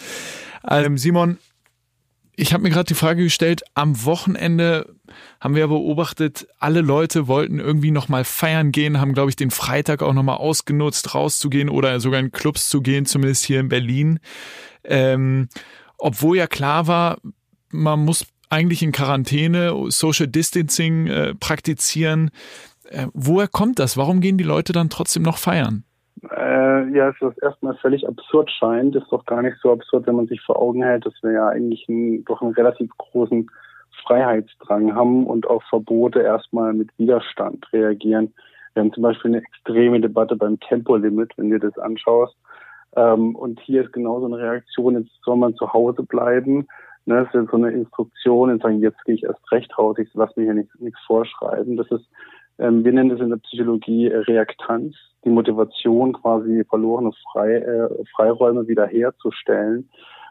Ähm, 0.69 0.99
Simon, 0.99 1.38
ich 2.37 2.52
habe 2.52 2.62
mir 2.62 2.69
gerade 2.69 2.88
die 2.88 2.94
Frage 2.94 3.23
gestellt, 3.23 3.62
am 3.73 4.05
Wochenende 4.05 4.94
haben 5.41 5.55
wir 5.55 5.69
beobachtet, 5.69 6.46
alle 6.58 6.82
Leute 6.82 7.26
wollten 7.26 7.58
irgendwie 7.58 7.93
nochmal 7.93 8.25
feiern 8.25 8.70
gehen, 8.70 9.00
haben, 9.00 9.14
glaube 9.14 9.31
ich, 9.31 9.37
den 9.37 9.50
Freitag 9.50 10.03
auch 10.03 10.12
nochmal 10.12 10.37
ausgenutzt, 10.37 11.14
rauszugehen 11.14 11.70
oder 11.70 12.00
sogar 12.00 12.20
in 12.20 12.32
Clubs 12.32 12.69
zu 12.69 12.82
gehen, 12.82 13.06
zumindest 13.06 13.46
hier 13.46 13.61
in 13.61 13.70
Berlin. 13.70 14.20
Ähm, 14.85 15.49
obwohl 15.96 16.37
ja 16.37 16.46
klar 16.46 16.87
war, 16.87 17.17
man 17.70 18.05
muss 18.05 18.26
eigentlich 18.50 18.82
in 18.82 18.93
Quarantäne, 18.93 19.73
Social 19.88 20.26
Distancing 20.26 21.06
äh, 21.06 21.35
praktizieren. 21.35 22.31
Äh, 22.88 23.06
woher 23.14 23.49
kommt 23.49 23.79
das? 23.79 23.97
Warum 23.97 24.20
gehen 24.20 24.37
die 24.37 24.44
Leute 24.44 24.73
dann 24.73 24.91
trotzdem 24.91 25.23
noch 25.23 25.38
feiern? 25.38 25.85
Äh, 26.23 26.88
ja, 26.91 27.08
es 27.08 27.17
ist 27.23 27.43
erstmal 27.43 27.76
völlig 27.76 28.06
absurd 28.06 28.50
scheint, 28.50 28.94
ist 28.94 29.11
doch 29.11 29.25
gar 29.25 29.41
nicht 29.41 29.56
so 29.62 29.73
absurd, 29.73 30.06
wenn 30.06 30.17
man 30.17 30.26
sich 30.26 30.41
vor 30.43 30.61
Augen 30.61 30.82
hält, 30.82 31.06
dass 31.06 31.14
wir 31.23 31.32
ja 31.32 31.49
eigentlich 31.49 31.88
einen, 31.88 32.25
doch 32.26 32.43
einen 32.43 32.52
relativ 32.52 32.91
großen 32.99 33.50
Freiheitsdrang 34.06 34.94
haben 34.94 35.26
und 35.26 35.46
auf 35.46 35.62
Verbote 35.70 36.20
erstmal 36.20 36.75
mit 36.75 36.91
Widerstand 36.99 37.67
reagieren. 37.73 38.35
Wir 38.75 38.82
haben 38.82 38.93
zum 38.93 39.03
Beispiel 39.03 39.31
eine 39.31 39.38
extreme 39.38 40.00
Debatte 40.00 40.37
beim 40.37 40.61
Tempolimit, 40.61 41.32
wenn 41.37 41.50
du 41.50 41.58
das 41.58 41.76
anschaust. 41.79 42.37
Ähm, 42.96 43.35
und 43.37 43.61
hier 43.61 43.85
ist 43.85 43.93
genauso 43.93 44.26
eine 44.26 44.38
Reaktion, 44.38 44.99
jetzt 45.00 45.12
soll 45.25 45.37
man 45.37 45.55
zu 45.55 45.73
Hause 45.73 46.03
bleiben. 46.03 46.67
Ne, 47.06 47.26
das 47.32 47.43
ist 47.43 47.50
so 47.50 47.56
eine 47.56 47.70
Instruktion 47.70 48.50
und 48.50 48.62
sagen, 48.62 48.81
jetzt 48.81 49.02
gehe 49.05 49.14
ich 49.14 49.25
erst 49.25 49.50
recht 49.50 49.76
raus, 49.79 49.97
ich 49.99 50.12
lasse 50.14 50.35
mir 50.37 50.44
hier 50.44 50.55
nichts, 50.55 50.73
nichts 50.79 51.00
vorschreiben. 51.06 51.76
Das 51.76 51.91
ist, 51.91 52.05
ähm, 52.58 52.85
wir 52.85 52.93
nennen 52.93 53.11
das 53.11 53.20
in 53.20 53.31
der 53.31 53.38
Psychologie 53.38 54.08
äh, 54.08 54.19
Reaktanz, 54.19 54.94
die 55.25 55.31
Motivation, 55.31 56.13
quasi 56.13 56.65
verlorene 56.69 57.13
Frei, 57.32 57.56
äh, 57.56 57.89
Freiräume 58.15 58.69
wiederherzustellen. 58.69 59.89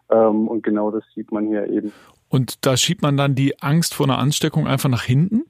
Ähm, 0.09 0.47
und 0.47 0.63
genau 0.63 0.91
das 0.91 1.03
sieht 1.15 1.31
man 1.31 1.47
hier 1.47 1.67
eben. 1.67 1.91
Und 2.29 2.65
da 2.65 2.77
schiebt 2.77 3.01
man 3.01 3.17
dann 3.17 3.35
die 3.35 3.59
Angst 3.61 3.95
vor 3.95 4.05
einer 4.05 4.19
Ansteckung 4.19 4.67
einfach 4.67 4.89
nach 4.89 5.03
hinten? 5.03 5.45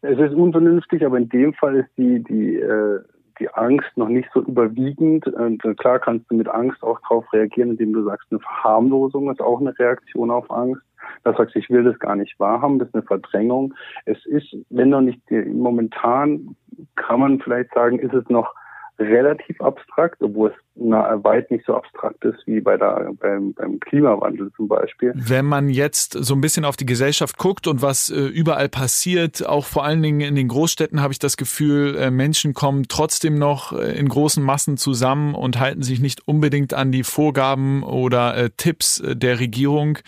Es 0.00 0.18
ist 0.18 0.34
unvernünftig, 0.34 1.04
aber 1.04 1.18
in 1.18 1.28
dem 1.28 1.52
Fall 1.54 1.76
ist 1.76 1.90
die, 1.96 2.22
die 2.22 2.56
äh, 2.56 3.00
die 3.38 3.48
Angst 3.50 3.90
noch 3.96 4.08
nicht 4.08 4.28
so 4.32 4.42
überwiegend. 4.42 5.26
Und 5.26 5.64
äh, 5.64 5.74
klar 5.74 5.98
kannst 5.98 6.30
du 6.30 6.36
mit 6.36 6.48
Angst 6.48 6.82
auch 6.82 7.00
darauf 7.00 7.30
reagieren, 7.32 7.70
indem 7.70 7.92
du 7.92 8.04
sagst, 8.04 8.26
eine 8.30 8.40
Verharmlosung 8.40 9.30
ist 9.30 9.40
auch 9.40 9.60
eine 9.60 9.78
Reaktion 9.78 10.30
auf 10.30 10.50
Angst. 10.50 10.82
Da 11.24 11.34
sagst 11.34 11.54
du, 11.54 11.58
ich 11.58 11.70
will 11.70 11.84
das 11.84 11.98
gar 11.98 12.16
nicht 12.16 12.38
wahrhaben, 12.40 12.78
das 12.78 12.88
ist 12.88 12.94
eine 12.94 13.04
Verdrängung. 13.04 13.74
Es 14.06 14.24
ist, 14.26 14.56
wenn 14.70 14.90
noch 14.90 15.00
nicht 15.00 15.20
momentan, 15.30 16.56
kann 16.96 17.20
man 17.20 17.40
vielleicht 17.40 17.72
sagen, 17.74 17.98
ist 17.98 18.14
es 18.14 18.28
noch 18.28 18.52
relativ 18.98 19.60
abstrakt, 19.60 20.22
obwohl 20.22 20.50
es 20.50 20.54
weit 20.78 21.50
nicht 21.50 21.64
so 21.66 21.74
abstrakt 21.74 22.24
ist 22.24 22.46
wie 22.46 22.60
bei 22.60 22.76
der, 22.76 23.10
beim, 23.18 23.54
beim 23.54 23.80
Klimawandel 23.80 24.50
zum 24.56 24.68
Beispiel. 24.68 25.12
Wenn 25.14 25.46
man 25.46 25.68
jetzt 25.68 26.12
so 26.12 26.34
ein 26.34 26.40
bisschen 26.40 26.64
auf 26.64 26.76
die 26.76 26.86
Gesellschaft 26.86 27.38
guckt 27.38 27.66
und 27.66 27.82
was 27.82 28.10
äh, 28.10 28.18
überall 28.26 28.68
passiert, 28.68 29.46
auch 29.46 29.64
vor 29.64 29.84
allen 29.84 30.02
Dingen 30.02 30.20
in 30.20 30.34
den 30.34 30.48
Großstädten 30.48 31.02
habe 31.02 31.12
ich 31.12 31.18
das 31.18 31.36
Gefühl, 31.36 31.96
äh, 31.96 32.10
Menschen 32.10 32.52
kommen 32.52 32.86
trotzdem 32.88 33.38
noch 33.38 33.72
äh, 33.72 33.98
in 33.98 34.08
großen 34.08 34.42
Massen 34.42 34.76
zusammen 34.76 35.34
und 35.34 35.58
halten 35.58 35.82
sich 35.82 36.00
nicht 36.00 36.26
unbedingt 36.28 36.74
an 36.74 36.92
die 36.92 37.04
Vorgaben 37.04 37.82
oder 37.82 38.36
äh, 38.36 38.50
Tipps 38.56 39.00
äh, 39.00 39.16
der 39.16 39.40
Regierung. 39.40 39.98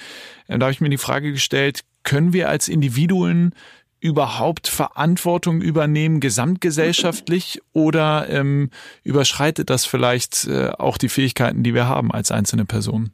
da 0.49 0.61
habe 0.61 0.73
ich 0.73 0.81
mir 0.81 0.91
die 0.91 0.99
Frage 0.99 1.33
gestellt, 1.33 1.83
können 2.05 2.33
wir 2.33 2.49
als 2.49 2.69
Individuen 2.69 3.55
überhaupt 4.01 4.69
Verantwortung 4.69 5.61
übernehmen, 5.61 6.21
gesamtgesellschaftlich, 6.21 7.61
oder 7.73 8.27
ähm, 8.29 8.71
überschreitet 9.05 9.71
das 9.71 9.85
vielleicht 9.85 10.47
äh, 10.47 10.71
auch 10.79 10.99
die 10.99 11.09
Fähigkeiten, 11.09 11.63
die 11.63 11.75
wir 11.75 11.89
haben 11.89 12.13
als 12.13 12.31
einzelne 12.31 12.65
Person? 12.65 13.11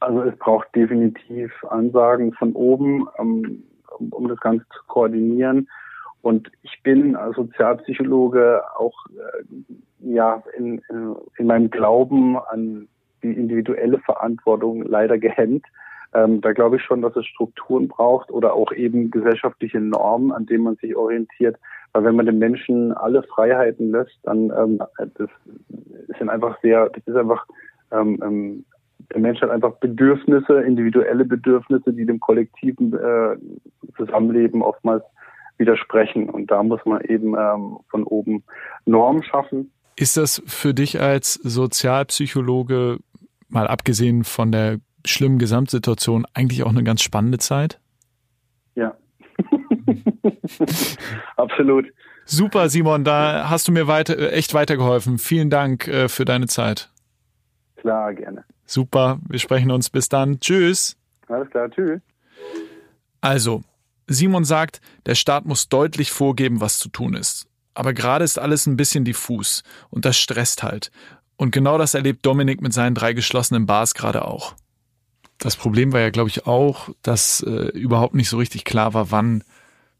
Also 0.00 0.22
es 0.22 0.36
braucht 0.38 0.74
definitiv 0.74 1.52
Ansagen 1.68 2.32
von 2.32 2.52
oben, 2.52 3.06
ähm, 3.18 3.64
um, 3.98 4.12
um 4.12 4.28
das 4.28 4.40
Ganze 4.40 4.64
zu 4.68 4.80
koordinieren. 4.86 5.68
Und 6.22 6.50
ich 6.62 6.82
bin 6.82 7.16
als 7.16 7.36
Sozialpsychologe 7.36 8.62
auch 8.76 8.94
äh, 9.08 9.44
ja 10.00 10.42
in, 10.56 10.82
in 11.36 11.46
meinem 11.46 11.70
Glauben 11.70 12.38
an 12.38 12.88
die 13.22 13.32
individuelle 13.32 13.98
Verantwortung 14.00 14.82
leider 14.82 15.18
gehemmt. 15.18 15.66
Ähm, 16.12 16.40
da 16.40 16.52
glaube 16.52 16.76
ich 16.76 16.82
schon, 16.82 17.02
dass 17.02 17.14
es 17.16 17.26
Strukturen 17.26 17.88
braucht 17.88 18.30
oder 18.30 18.54
auch 18.54 18.72
eben 18.72 19.10
gesellschaftliche 19.10 19.80
Normen, 19.80 20.32
an 20.32 20.46
denen 20.46 20.64
man 20.64 20.76
sich 20.76 20.96
orientiert. 20.96 21.56
Weil 21.92 22.04
wenn 22.04 22.16
man 22.16 22.26
den 22.26 22.38
Menschen 22.38 22.92
alle 22.92 23.22
Freiheiten 23.22 23.90
lässt, 23.90 24.18
dann 24.24 24.50
ähm, 24.50 24.80
das 24.98 25.28
sind 26.18 26.28
einfach 26.28 26.60
sehr, 26.62 26.88
das 26.88 27.06
ist 27.06 27.16
einfach 27.16 27.46
ähm, 27.92 28.18
ähm, 28.22 28.64
der 29.12 29.20
Mensch 29.20 29.40
hat 29.40 29.50
einfach 29.50 29.72
Bedürfnisse, 29.76 30.60
individuelle 30.60 31.24
Bedürfnisse, 31.24 31.92
die 31.92 32.06
dem 32.06 32.20
kollektiven 32.20 32.92
äh, 32.94 33.36
Zusammenleben 33.96 34.62
oftmals 34.62 35.02
widersprechen. 35.58 36.28
Und 36.28 36.50
da 36.50 36.62
muss 36.62 36.80
man 36.84 37.00
eben 37.02 37.34
ähm, 37.36 37.78
von 37.90 38.04
oben 38.04 38.44
Normen 38.86 39.22
schaffen. 39.22 39.72
Ist 39.96 40.16
das 40.16 40.42
für 40.46 40.74
dich 40.74 41.00
als 41.00 41.34
Sozialpsychologe, 41.34 42.98
mal 43.48 43.66
abgesehen 43.66 44.24
von 44.24 44.52
der 44.52 44.78
schlimmen 45.04 45.38
Gesamtsituation, 45.38 46.26
eigentlich 46.34 46.62
auch 46.62 46.70
eine 46.70 46.84
ganz 46.84 47.02
spannende 47.02 47.38
Zeit? 47.38 47.80
Ja. 48.74 48.96
Absolut. 51.36 51.86
Super, 52.24 52.68
Simon, 52.68 53.04
da 53.04 53.50
hast 53.50 53.68
du 53.68 53.72
mir 53.72 53.86
weiter, 53.86 54.32
echt 54.32 54.54
weitergeholfen. 54.54 55.18
Vielen 55.18 55.50
Dank 55.50 55.88
äh, 55.88 56.08
für 56.08 56.24
deine 56.24 56.46
Zeit. 56.46 56.90
Klar, 57.76 58.14
gerne. 58.14 58.44
Super, 58.66 59.18
wir 59.28 59.38
sprechen 59.38 59.70
uns 59.70 59.90
bis 59.90 60.08
dann. 60.08 60.38
Tschüss. 60.38 60.96
Alles 61.26 61.50
klar, 61.50 61.70
tschüss. 61.70 62.00
Also, 63.20 63.62
Simon 64.06 64.44
sagt, 64.44 64.80
der 65.06 65.14
Staat 65.14 65.44
muss 65.44 65.68
deutlich 65.68 66.12
vorgeben, 66.12 66.60
was 66.60 66.78
zu 66.78 66.88
tun 66.88 67.14
ist. 67.14 67.48
Aber 67.74 67.92
gerade 67.92 68.24
ist 68.24 68.38
alles 68.38 68.66
ein 68.66 68.76
bisschen 68.76 69.04
diffus 69.04 69.62
und 69.88 70.04
das 70.04 70.18
stresst 70.18 70.62
halt. 70.62 70.90
Und 71.36 71.52
genau 71.52 71.78
das 71.78 71.94
erlebt 71.94 72.26
Dominik 72.26 72.60
mit 72.60 72.72
seinen 72.72 72.94
drei 72.94 73.12
geschlossenen 73.12 73.66
Bars 73.66 73.94
gerade 73.94 74.24
auch. 74.24 74.54
Das 75.40 75.56
Problem 75.56 75.92
war 75.92 76.00
ja, 76.00 76.10
glaube 76.10 76.28
ich, 76.28 76.46
auch, 76.46 76.90
dass 77.02 77.42
äh, 77.42 77.68
überhaupt 77.70 78.14
nicht 78.14 78.28
so 78.28 78.36
richtig 78.36 78.64
klar 78.64 78.94
war, 78.94 79.10
wann 79.10 79.42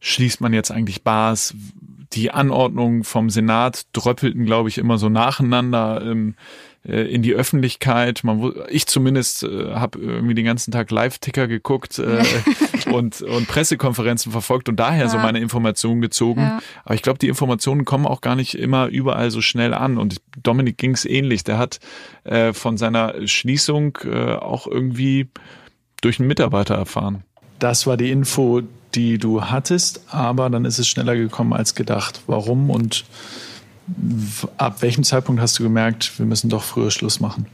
schließt 0.01 0.41
man 0.41 0.53
jetzt 0.53 0.71
eigentlich 0.71 1.03
Bars. 1.03 1.55
Die 2.13 2.31
Anordnungen 2.31 3.05
vom 3.05 3.31
Senat 3.31 3.87
dröppelten, 3.93 4.45
glaube 4.45 4.69
ich, 4.69 4.79
immer 4.79 4.99
so 4.99 5.09
nacheinander. 5.09 6.03
Ähm, 6.05 6.35
äh, 6.87 7.03
in 7.13 7.23
die 7.23 7.35
Öffentlichkeit. 7.35 8.25
Man, 8.25 8.53
ich 8.69 8.87
zumindest 8.87 9.43
äh, 9.43 9.75
habe 9.75 9.99
irgendwie 9.99 10.35
den 10.35 10.47
ganzen 10.47 10.73
Tag 10.73 10.91
Live-Ticker 10.91 11.47
geguckt 11.47 11.99
äh, 11.99 12.25
und, 12.93 13.23
und 13.23 13.49
Pressekonferenzen 13.49 14.33
verfolgt 14.33 14.69
und 14.69 14.77
daher 14.77 15.05
ja. 15.05 15.09
so 15.09 15.19
meine 15.19 15.41
Informationen 15.41 16.01
gezogen. 16.01 16.43
Ja. 16.43 16.61
Aber 16.85 16.95
ich 16.95 17.03
glaube, 17.03 17.19
die 17.19 17.29
Informationen 17.29 17.85
kommen 17.85 18.07
auch 18.07 18.21
gar 18.21 18.37
nicht 18.37 18.55
immer 18.55 18.87
überall 18.87 19.31
so 19.31 19.41
schnell 19.41 19.75
an. 19.75 19.99
Und 19.99 20.21
Dominik 20.43 20.79
ging 20.79 20.93
es 20.93 21.05
ähnlich. 21.05 21.45
Der 21.45 21.59
hat 21.59 21.81
äh, 22.25 22.53
von 22.53 22.77
seiner 22.77 23.27
Schließung 23.27 23.99
äh, 24.05 24.35
auch 24.35 24.67
irgendwie 24.67 25.29
durch 26.01 26.19
einen 26.19 26.29
Mitarbeiter 26.29 26.75
erfahren. 26.75 27.25
Das 27.59 27.87
war 27.87 27.97
die 27.97 28.11
Info, 28.11 28.63
die 28.95 29.19
du 29.19 29.45
hattest, 29.45 30.03
aber 30.09 30.51
dann 30.51 30.65
ist 30.65 30.79
es 30.79 30.89
schneller 30.89 31.17
gekommen 31.17 31.53
als 31.53 31.75
gedacht. 31.75 32.23
Warum 32.27 32.71
und 32.71 33.05
ab 34.57 34.83
welchem 34.83 35.05
Zeitpunkt 35.05 35.41
hast 35.41 35.59
du 35.59 35.63
gemerkt, 35.63 36.19
wir 36.19 36.27
müssen 36.27 36.49
doch 36.49 36.63
früher 36.63 36.91
Schluss 36.91 37.21
machen? 37.21 37.47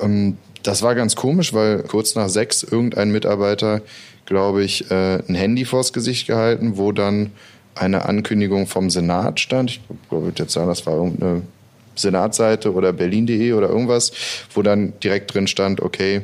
Ähm, 0.00 0.36
das 0.62 0.82
war 0.82 0.94
ganz 0.94 1.16
komisch, 1.16 1.52
weil 1.52 1.82
kurz 1.82 2.14
nach 2.14 2.28
sechs 2.28 2.62
irgendein 2.62 3.10
Mitarbeiter, 3.10 3.82
glaube 4.26 4.64
ich, 4.64 4.90
äh, 4.90 5.18
ein 5.28 5.34
Handy 5.34 5.64
vors 5.64 5.92
Gesicht 5.92 6.26
gehalten, 6.26 6.76
wo 6.76 6.92
dann 6.92 7.30
eine 7.74 8.06
Ankündigung 8.06 8.66
vom 8.66 8.90
Senat 8.90 9.40
stand. 9.40 9.70
Ich 9.70 9.80
würde 10.10 10.42
jetzt 10.42 10.52
sagen, 10.52 10.68
das 10.68 10.86
war 10.86 10.94
irgendeine 10.94 11.42
Senatsseite 11.94 12.72
oder 12.72 12.92
berlin.de 12.92 13.52
oder 13.52 13.68
irgendwas, 13.68 14.12
wo 14.52 14.62
dann 14.62 14.92
direkt 15.00 15.32
drin 15.34 15.46
stand, 15.46 15.80
okay, 15.80 16.22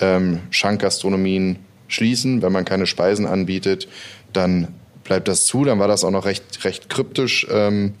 ähm, 0.00 0.40
Schankgastronomien 0.50 1.58
schließen, 1.88 2.42
wenn 2.42 2.52
man 2.52 2.64
keine 2.64 2.86
Speisen 2.86 3.26
anbietet, 3.26 3.88
dann 4.32 4.68
bleibt 5.04 5.28
das 5.28 5.46
zu. 5.46 5.64
Dann 5.64 5.78
war 5.78 5.88
das 5.88 6.04
auch 6.04 6.10
noch 6.10 6.26
recht, 6.26 6.64
recht 6.64 6.90
kryptisch 6.90 7.46
ähm, 7.50 7.94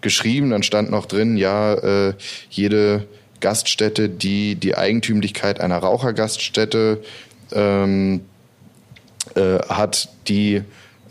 geschrieben. 0.00 0.50
Dann 0.50 0.62
stand 0.62 0.90
noch 0.90 1.06
drin, 1.06 1.36
ja, 1.36 1.74
äh, 1.74 2.14
jede 2.50 3.06
Gaststätte, 3.40 4.08
die 4.08 4.54
die 4.54 4.76
Eigentümlichkeit 4.76 5.60
einer 5.60 5.78
Rauchergaststätte 5.78 7.02
ähm, 7.52 8.20
äh, 9.36 9.58
hat, 9.68 10.08
die 10.28 10.62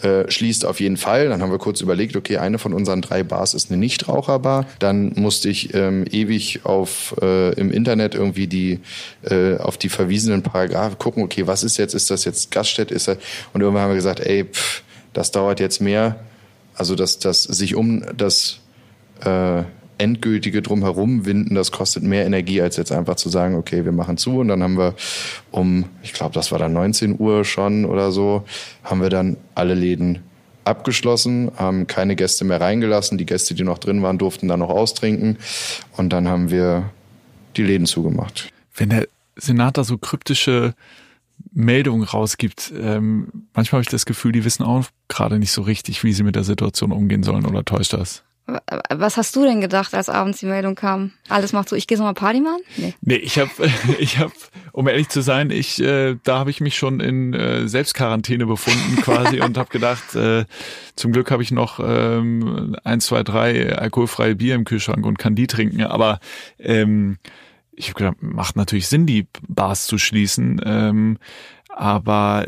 äh, 0.02 0.30
schließt 0.32 0.66
auf 0.66 0.80
jeden 0.80 0.98
Fall. 0.98 1.28
Dann 1.30 1.42
haben 1.42 1.52
wir 1.52 1.58
kurz 1.58 1.82
überlegt, 1.82 2.16
okay, 2.16 2.38
eine 2.38 2.58
von 2.58 2.74
unseren 2.74 3.02
drei 3.02 3.24
Bars 3.24 3.54
ist 3.54 3.70
eine 3.70 3.78
Nichtraucherbar. 3.80 4.66
Dann 4.80 5.12
musste 5.16 5.50
ich 5.50 5.74
ähm, 5.74 6.06
ewig 6.10 6.62
auf 6.64 7.16
äh, 7.22 7.54
im 7.56 7.70
Internet 7.72 8.16
irgendwie 8.16 8.48
die 8.48 8.80
äh, 9.24 9.58
auf 9.58 9.78
die 9.78 9.90
verwiesenen 9.90 10.42
Paragraphen 10.42 10.98
gucken, 10.98 11.24
okay, 11.24 11.48
was 11.48 11.64
ist 11.64 11.78
jetzt? 11.78 11.94
Ist 11.94 12.10
das 12.10 12.24
jetzt 12.24 12.52
Gaststätte? 12.52 12.94
Ist 12.94 13.10
das? 13.10 13.18
Und 13.54 13.62
irgendwann 13.62 13.84
haben 13.84 13.92
wir 13.92 13.96
gesagt, 13.96 14.22
ey, 14.22 14.46
pff, 14.46 14.84
das 15.14 15.32
dauert 15.32 15.60
jetzt 15.60 15.82
mehr. 15.82 16.16
Also 16.76 16.96
dass 16.96 17.20
das 17.20 17.44
sich 17.44 17.76
um 17.76 18.06
das 18.16 18.60
äh, 19.26 19.64
endgültige 20.00 20.62
drumherum 20.62 21.26
winden, 21.26 21.56
das 21.56 21.72
kostet 21.72 22.04
mehr 22.04 22.26
Energie, 22.26 22.62
als 22.62 22.78
jetzt 22.78 22.92
einfach 22.92 23.16
zu 23.16 23.30
sagen, 23.30 23.56
okay, 23.56 23.86
wir 23.86 23.92
machen 23.92 24.18
zu. 24.18 24.40
Und 24.40 24.48
dann 24.48 24.64
haben 24.64 24.78
wir 24.78 24.96
um, 25.52 25.86
ich 26.02 26.14
glaube, 26.14 26.34
das 26.34 26.52
war 26.52 26.60
dann 26.60 26.74
19 26.74 27.20
Uhr 27.20 27.46
schon 27.46 27.86
oder 27.86 28.12
so, 28.12 28.44
haben 28.84 29.02
wir 29.02 29.10
dann 29.10 29.38
alle 29.56 29.74
Läden 29.74 30.20
abgeschlossen, 30.64 31.52
haben 31.58 31.88
keine 31.88 32.16
Gäste 32.16 32.46
mehr 32.46 32.62
reingelassen. 32.62 33.18
Die 33.18 33.26
Gäste, 33.26 33.54
die 33.54 33.64
noch 33.64 33.78
drin 33.78 34.02
waren, 34.02 34.18
durften 34.18 34.48
dann 34.48 34.60
noch 34.60 34.70
austrinken. 34.70 35.38
Und 35.98 36.14
dann 36.14 36.28
haben 36.28 36.50
wir 36.50 36.90
die 37.58 37.64
Läden 37.64 37.86
zugemacht. 37.86 38.50
Wenn 38.76 38.90
der 38.90 39.08
Senator 39.36 39.84
so 39.84 39.98
kryptische 39.98 40.74
Meldungen 41.52 42.04
rausgibt, 42.04 42.74
ähm, 42.80 43.48
manchmal 43.54 43.80
habe 43.80 43.84
ich 43.84 43.90
das 43.90 44.06
Gefühl, 44.06 44.32
die 44.32 44.46
wissen 44.46 44.64
auch 44.64 44.86
gerade 45.08 45.40
nicht 45.40 45.52
so 45.52 45.62
richtig, 45.62 46.04
wie 46.04 46.14
sie 46.14 46.24
mit 46.24 46.36
der 46.36 46.44
Situation 46.44 46.92
umgehen 46.92 47.24
sollen 47.24 47.46
oder 47.46 47.66
täuscht 47.66 47.94
das? 47.94 48.24
Was 48.90 49.18
hast 49.18 49.36
du 49.36 49.44
denn 49.44 49.62
gedacht, 49.62 49.94
als 49.94 50.10
abends 50.10 50.40
die 50.40 50.46
Meldung 50.46 50.76
kam? 50.76 51.12
Alles 51.28 51.54
macht 51.54 51.70
so, 51.70 51.76
ich 51.76 51.88
gehe 51.88 51.98
so 51.98 52.04
mal 52.04 52.14
Party 52.14 52.42
machen? 52.42 52.62
Nee, 52.78 52.94
nee 53.02 53.16
ich 53.16 53.40
habe, 53.40 53.50
ich 54.00 54.20
hab, 54.20 54.32
um 54.72 54.88
ehrlich 54.88 55.10
zu 55.10 55.22
sein, 55.22 55.52
ich, 55.52 55.82
äh, 55.82 56.18
da 56.24 56.40
habe 56.40 56.50
ich 56.50 56.62
mich 56.62 56.78
schon 56.78 57.00
in 57.00 57.34
äh, 57.34 57.68
Selbstquarantäne 57.68 58.46
befunden 58.46 59.02
quasi 59.02 59.42
und 59.42 59.58
habe 59.58 59.70
gedacht, 59.70 60.16
äh, 60.16 60.46
zum 60.96 61.12
Glück 61.12 61.32
habe 61.32 61.44
ich 61.44 61.52
noch 61.52 61.80
ähm, 61.84 62.76
ein, 62.84 63.02
zwei, 63.02 63.24
drei 63.24 63.76
alkoholfreie 63.76 64.36
Bier 64.36 64.56
im 64.56 64.66
Kühlschrank 64.66 65.06
und 65.06 65.20
kann 65.20 65.36
die 65.36 65.48
trinken. 65.48 65.84
Aber 65.84 66.20
ähm, 66.60 67.18
ich 67.72 67.90
habe 67.90 67.98
gedacht, 67.98 68.18
macht 68.22 68.56
natürlich 68.56 68.88
Sinn, 68.88 69.06
die 69.06 69.28
Bars 69.48 69.86
zu 69.86 69.98
schließen. 69.98 70.62
Ähm, 70.66 71.18
aber 71.70 72.46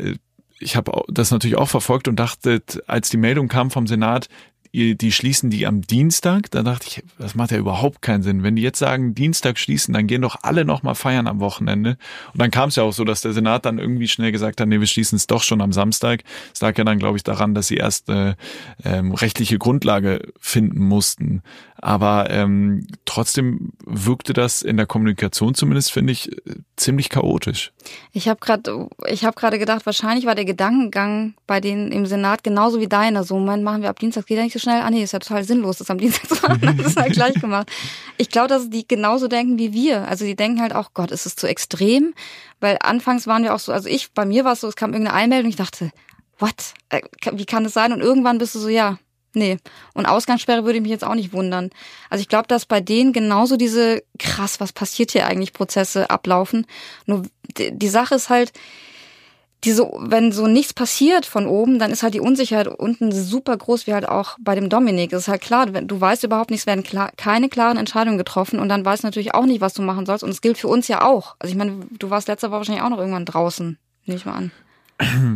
ich 0.62 0.76
habe 0.76 1.02
das 1.08 1.30
natürlich 1.30 1.56
auch 1.56 1.68
verfolgt 1.68 2.08
und 2.08 2.16
dachte, 2.16 2.62
als 2.86 3.10
die 3.10 3.16
Meldung 3.16 3.48
kam 3.48 3.70
vom 3.70 3.86
Senat, 3.86 4.28
die 4.72 5.12
schließen 5.12 5.50
die 5.50 5.66
am 5.66 5.82
Dienstag. 5.82 6.50
Da 6.50 6.62
dachte 6.62 6.86
ich, 6.88 7.04
das 7.18 7.34
macht 7.34 7.50
ja 7.50 7.58
überhaupt 7.58 8.00
keinen 8.00 8.22
Sinn. 8.22 8.42
Wenn 8.42 8.56
die 8.56 8.62
jetzt 8.62 8.78
sagen, 8.78 9.14
Dienstag 9.14 9.58
schließen, 9.58 9.92
dann 9.92 10.06
gehen 10.06 10.22
doch 10.22 10.36
alle 10.42 10.64
nochmal 10.64 10.94
feiern 10.94 11.26
am 11.26 11.40
Wochenende. 11.40 11.98
Und 12.32 12.40
dann 12.40 12.50
kam 12.50 12.70
es 12.70 12.76
ja 12.76 12.82
auch 12.82 12.94
so, 12.94 13.04
dass 13.04 13.20
der 13.20 13.34
Senat 13.34 13.66
dann 13.66 13.78
irgendwie 13.78 14.08
schnell 14.08 14.32
gesagt 14.32 14.60
hat, 14.60 14.68
nee, 14.68 14.80
wir 14.80 14.86
schließen 14.86 15.16
es 15.16 15.26
doch 15.26 15.42
schon 15.42 15.60
am 15.60 15.72
Samstag. 15.72 16.24
Das 16.52 16.62
lag 16.62 16.76
ja 16.78 16.84
dann, 16.84 16.98
glaube 16.98 17.18
ich, 17.18 17.22
daran, 17.22 17.54
dass 17.54 17.66
sie 17.66 17.76
erst 17.76 18.08
äh, 18.08 18.34
ähm, 18.82 19.12
rechtliche 19.12 19.58
Grundlage 19.58 20.32
finden 20.40 20.86
mussten. 20.86 21.42
Aber 21.82 22.30
ähm, 22.30 22.86
trotzdem 23.04 23.72
wirkte 23.84 24.32
das 24.32 24.62
in 24.62 24.76
der 24.76 24.86
Kommunikation 24.86 25.54
zumindest, 25.54 25.90
finde 25.90 26.12
ich, 26.12 26.30
ziemlich 26.76 27.08
chaotisch. 27.08 27.72
Ich 28.12 28.28
habe 28.28 28.38
gerade 28.40 28.88
ich 29.08 29.24
habe 29.24 29.34
gerade 29.34 29.58
gedacht, 29.58 29.84
wahrscheinlich 29.84 30.24
war 30.24 30.36
der 30.36 30.44
Gedankengang 30.44 31.34
bei 31.46 31.60
denen 31.60 31.90
im 31.90 32.06
Senat 32.06 32.44
genauso 32.44 32.80
wie 32.80 32.86
deiner. 32.86 33.24
So, 33.24 33.36
Moment, 33.36 33.64
machen 33.64 33.82
wir 33.82 33.90
ab 33.90 33.98
Dienstag, 33.98 34.26
geht 34.26 34.38
ja 34.38 34.44
nicht 34.44 34.52
so 34.52 34.60
schnell. 34.62 34.80
Ah 34.80 34.90
nee, 34.90 35.02
ist 35.02 35.12
ja 35.12 35.18
total 35.18 35.44
sinnlos, 35.44 35.78
das 35.78 35.90
am 35.90 35.98
Dienstag 35.98 36.28
zu 36.28 36.46
machen. 36.46 36.76
Das 36.78 36.86
ist 36.86 36.96
halt 36.96 37.12
gleich 37.12 37.34
gemacht. 37.34 37.70
Ich 38.16 38.30
glaube, 38.30 38.48
dass 38.48 38.70
die 38.70 38.86
genauso 38.86 39.28
denken 39.28 39.58
wie 39.58 39.72
wir. 39.72 40.08
Also 40.08 40.24
die 40.24 40.36
denken 40.36 40.60
halt 40.60 40.74
auch, 40.74 40.94
Gott, 40.94 41.10
ist 41.10 41.26
es 41.26 41.36
zu 41.36 41.46
extrem? 41.46 42.14
Weil 42.60 42.78
anfangs 42.82 43.26
waren 43.26 43.42
wir 43.42 43.54
auch 43.54 43.58
so, 43.58 43.72
also 43.72 43.88
ich, 43.88 44.12
bei 44.12 44.24
mir 44.24 44.44
war 44.44 44.54
es 44.54 44.60
so, 44.60 44.68
es 44.68 44.76
kam 44.76 44.92
irgendeine 44.92 45.16
Einmeldung, 45.16 45.50
ich 45.50 45.56
dachte, 45.56 45.90
what? 46.38 46.74
Äh, 46.88 47.02
wie 47.32 47.44
kann 47.46 47.64
das 47.64 47.74
sein? 47.74 47.92
Und 47.92 48.00
irgendwann 48.00 48.38
bist 48.38 48.54
du 48.54 48.58
so, 48.58 48.68
ja, 48.68 48.98
Nee. 49.34 49.56
Und 49.94 50.06
Ausgangssperre 50.06 50.64
würde 50.64 50.80
mich 50.80 50.90
jetzt 50.90 51.04
auch 51.04 51.14
nicht 51.14 51.32
wundern. 51.32 51.70
Also 52.10 52.20
ich 52.20 52.28
glaube, 52.28 52.48
dass 52.48 52.66
bei 52.66 52.80
denen 52.80 53.12
genauso 53.12 53.56
diese 53.56 54.02
krass, 54.18 54.60
was 54.60 54.72
passiert 54.72 55.12
hier 55.12 55.26
eigentlich 55.26 55.54
Prozesse 55.54 56.10
ablaufen. 56.10 56.66
Nur 57.06 57.22
die 57.56 57.88
Sache 57.88 58.14
ist 58.14 58.28
halt, 58.28 58.52
diese, 59.64 59.88
wenn 59.96 60.32
so 60.32 60.46
nichts 60.46 60.74
passiert 60.74 61.24
von 61.24 61.46
oben, 61.46 61.78
dann 61.78 61.92
ist 61.92 62.02
halt 62.02 62.14
die 62.14 62.20
Unsicherheit 62.20 62.66
unten 62.66 63.12
super 63.12 63.56
groß, 63.56 63.86
wie 63.86 63.94
halt 63.94 64.08
auch 64.08 64.36
bei 64.40 64.54
dem 64.54 64.68
Dominik. 64.68 65.10
Das 65.10 65.22
ist 65.22 65.28
halt 65.28 65.40
klar, 65.40 65.66
du 65.66 66.00
weißt 66.00 66.24
überhaupt 66.24 66.50
nichts, 66.50 66.66
werden 66.66 66.82
klar, 66.82 67.12
keine 67.16 67.48
klaren 67.48 67.76
Entscheidungen 67.76 68.18
getroffen 68.18 68.58
und 68.58 68.68
dann 68.68 68.84
weißt 68.84 69.04
du 69.04 69.06
natürlich 69.06 69.34
auch 69.34 69.46
nicht, 69.46 69.60
was 69.60 69.74
du 69.74 69.82
machen 69.82 70.06
sollst. 70.06 70.24
Und 70.24 70.30
es 70.30 70.40
gilt 70.40 70.58
für 70.58 70.68
uns 70.68 70.88
ja 70.88 71.04
auch. 71.04 71.36
Also 71.38 71.52
ich 71.52 71.58
meine, 71.58 71.86
du 71.98 72.10
warst 72.10 72.28
letzte 72.28 72.48
Woche 72.48 72.58
wahrscheinlich 72.58 72.84
auch 72.84 72.90
noch 72.90 72.98
irgendwann 72.98 73.24
draußen, 73.24 73.78
nehme 74.06 74.16
ich 74.16 74.26
mal 74.26 74.34
an. 74.34 74.50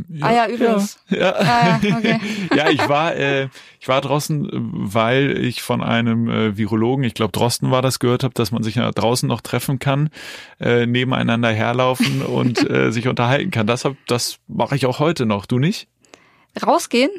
Ja, 0.09 0.27
ah 0.27 0.33
ja, 0.33 0.47
übrigens. 0.49 0.99
Ja. 1.09 1.35
Ah, 1.35 1.81
ja, 1.83 1.97
okay. 1.97 2.21
ja 2.57 2.71
ich 2.71 2.89
war 2.89 3.17
äh, 3.17 3.49
ich 3.81 3.89
war 3.89 4.01
draußen, 4.01 4.49
weil 4.53 5.39
ich 5.45 5.63
von 5.63 5.83
einem 5.83 6.29
äh, 6.29 6.57
Virologen, 6.57 7.05
ich 7.05 7.15
glaube 7.15 7.33
Drosten 7.33 7.71
war 7.71 7.83
das, 7.83 7.99
gehört 7.99 8.25
habe, 8.25 8.35
dass 8.35 8.51
man 8.51 8.63
sich 8.63 8.77
ja 8.77 8.91
draußen 8.91 9.29
noch 9.29 9.41
treffen 9.41 9.79
kann, 9.79 10.11
äh, 10.61 10.87
nebeneinander 10.87 11.53
herlaufen 11.53 12.23
und 12.27 12.69
äh, 12.69 12.91
sich 12.91 13.07
unterhalten 13.07 13.51
kann. 13.51 13.67
Das, 13.67 13.85
hab, 13.85 13.95
das 14.07 14.39
mache 14.49 14.77
ich 14.77 14.87
auch 14.87 14.99
heute 14.99 15.27
noch. 15.27 15.47
Du 15.47 15.59
nicht? 15.59 15.89
Rausgehen? 16.65 17.11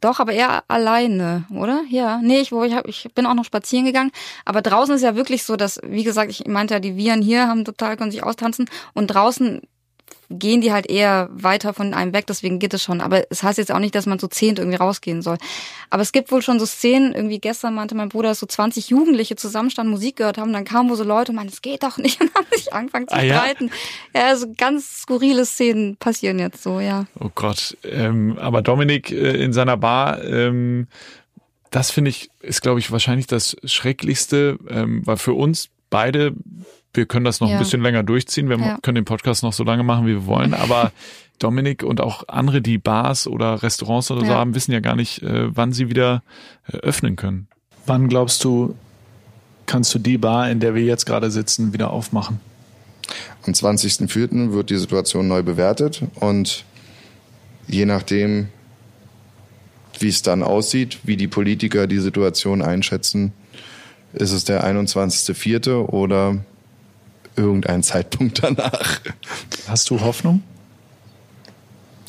Doch, 0.00 0.18
aber 0.18 0.32
eher 0.32 0.64
alleine, 0.66 1.44
oder? 1.54 1.84
Ja. 1.88 2.18
Nee, 2.20 2.40
ich, 2.40 2.50
wo 2.50 2.64
ich, 2.64 2.74
hab, 2.74 2.88
ich 2.88 3.08
bin 3.14 3.26
auch 3.26 3.34
noch 3.34 3.44
spazieren 3.44 3.84
gegangen. 3.84 4.10
Aber 4.44 4.62
draußen 4.62 4.96
ist 4.96 5.02
ja 5.02 5.14
wirklich 5.14 5.44
so, 5.44 5.54
dass, 5.54 5.80
wie 5.84 6.02
gesagt, 6.02 6.30
ich 6.30 6.46
meinte 6.46 6.74
ja, 6.74 6.80
die 6.80 6.96
Viren 6.96 7.22
hier 7.22 7.46
haben 7.46 7.64
total, 7.64 7.96
können 7.96 8.10
sich 8.10 8.24
austanzen. 8.24 8.68
Und 8.94 9.08
draußen 9.08 9.62
gehen 10.30 10.60
die 10.60 10.72
halt 10.72 10.88
eher 10.88 11.28
weiter 11.32 11.74
von 11.74 11.92
einem 11.92 12.12
weg, 12.12 12.26
deswegen 12.28 12.60
geht 12.60 12.72
es 12.72 12.82
schon. 12.82 13.00
Aber 13.00 13.24
es 13.30 13.42
heißt 13.42 13.58
jetzt 13.58 13.72
auch 13.72 13.80
nicht, 13.80 13.96
dass 13.96 14.06
man 14.06 14.20
so 14.20 14.28
zehnt 14.28 14.60
irgendwie 14.60 14.76
rausgehen 14.76 15.22
soll. 15.22 15.38
Aber 15.90 16.02
es 16.02 16.12
gibt 16.12 16.30
wohl 16.30 16.40
schon 16.40 16.60
so 16.60 16.66
Szenen, 16.66 17.12
irgendwie 17.12 17.40
gestern 17.40 17.74
meinte 17.74 17.96
mein 17.96 18.08
Bruder, 18.08 18.28
dass 18.28 18.38
so 18.38 18.46
20 18.46 18.90
Jugendliche 18.90 19.34
zusammenstanden, 19.34 19.90
Musik 19.92 20.16
gehört 20.16 20.38
haben, 20.38 20.52
dann 20.52 20.64
kamen 20.64 20.88
wo 20.88 20.94
so 20.94 21.02
Leute 21.02 21.32
und 21.32 21.36
meinten, 21.36 21.52
es 21.52 21.62
geht 21.62 21.82
doch 21.82 21.98
nicht 21.98 22.20
und 22.20 22.32
haben 22.34 22.46
sich 22.52 22.72
angefangen 22.72 23.08
zu 23.08 23.16
ah, 23.16 23.24
streiten. 23.24 23.70
Ja? 24.14 24.28
ja, 24.28 24.36
so 24.36 24.46
ganz 24.56 25.02
skurrile 25.02 25.44
Szenen 25.44 25.96
passieren 25.96 26.38
jetzt 26.38 26.62
so, 26.62 26.78
ja. 26.78 27.06
Oh 27.18 27.30
Gott. 27.34 27.76
Ähm, 27.82 28.38
aber 28.38 28.62
Dominik 28.62 29.10
äh, 29.10 29.42
in 29.42 29.52
seiner 29.52 29.76
Bar, 29.76 30.22
ähm, 30.22 30.86
das 31.70 31.90
finde 31.90 32.10
ich, 32.10 32.30
ist 32.40 32.62
glaube 32.62 32.78
ich 32.78 32.92
wahrscheinlich 32.92 33.26
das 33.26 33.56
Schrecklichste, 33.64 34.58
ähm, 34.68 35.02
weil 35.04 35.16
für 35.16 35.34
uns 35.34 35.70
beide 35.88 36.34
wir 36.94 37.06
können 37.06 37.24
das 37.24 37.40
noch 37.40 37.48
ja. 37.48 37.56
ein 37.56 37.58
bisschen 37.60 37.82
länger 37.82 38.02
durchziehen. 38.02 38.48
Wir 38.48 38.58
ja. 38.58 38.78
können 38.82 38.96
den 38.96 39.04
Podcast 39.04 39.42
noch 39.42 39.52
so 39.52 39.64
lange 39.64 39.82
machen, 39.82 40.06
wie 40.06 40.14
wir 40.14 40.26
wollen. 40.26 40.54
Aber 40.54 40.92
Dominik 41.38 41.82
und 41.82 42.00
auch 42.00 42.24
andere, 42.28 42.60
die 42.60 42.78
Bars 42.78 43.26
oder 43.26 43.62
Restaurants 43.62 44.10
oder 44.10 44.26
so 44.26 44.32
haben, 44.32 44.54
wissen 44.54 44.72
ja 44.72 44.80
gar 44.80 44.96
nicht, 44.96 45.22
äh, 45.22 45.54
wann 45.54 45.72
sie 45.72 45.88
wieder 45.88 46.22
äh, 46.68 46.76
öffnen 46.78 47.16
können. 47.16 47.48
Wann 47.86 48.08
glaubst 48.08 48.44
du, 48.44 48.76
kannst 49.66 49.94
du 49.94 49.98
die 49.98 50.18
Bar, 50.18 50.50
in 50.50 50.60
der 50.60 50.74
wir 50.74 50.82
jetzt 50.82 51.06
gerade 51.06 51.30
sitzen, 51.30 51.72
wieder 51.72 51.90
aufmachen? 51.90 52.40
Am 53.46 53.54
20.04. 53.54 54.52
wird 54.52 54.70
die 54.70 54.76
Situation 54.76 55.28
neu 55.28 55.42
bewertet 55.42 56.02
und 56.16 56.64
je 57.66 57.86
nachdem, 57.86 58.48
wie 59.98 60.08
es 60.08 60.22
dann 60.22 60.42
aussieht, 60.42 60.98
wie 61.04 61.16
die 61.16 61.28
Politiker 61.28 61.86
die 61.86 61.98
Situation 61.98 62.62
einschätzen, 62.62 63.32
ist 64.12 64.32
es 64.32 64.44
der 64.44 64.64
21.04. 64.64 65.86
oder 65.86 66.38
irgendein 67.36 67.82
Zeitpunkt 67.82 68.42
danach. 68.42 69.00
Hast 69.68 69.90
du 69.90 70.00
Hoffnung? 70.00 70.42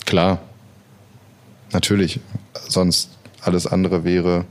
Klar. 0.05 0.39
Natürlich. 1.71 2.19
Sonst 2.67 3.17
alles 3.41 3.67
andere 3.67 4.03
wäre. 4.03 4.45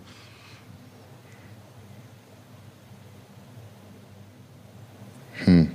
Hm. 5.45 5.71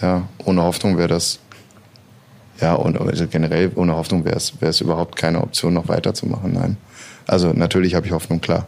Ja, 0.00 0.28
ohne 0.44 0.62
Hoffnung 0.62 0.98
wäre 0.98 1.08
das. 1.08 1.38
Ja, 2.60 2.74
und 2.74 3.00
also 3.00 3.26
generell 3.26 3.72
ohne 3.74 3.94
Hoffnung 3.94 4.24
wäre 4.24 4.36
es 4.36 4.80
überhaupt 4.80 5.16
keine 5.16 5.40
Option, 5.42 5.74
noch 5.74 5.88
weiterzumachen. 5.88 6.52
Nein. 6.52 6.76
Also 7.26 7.52
natürlich 7.52 7.94
habe 7.94 8.06
ich 8.06 8.12
Hoffnung, 8.12 8.40
klar 8.40 8.66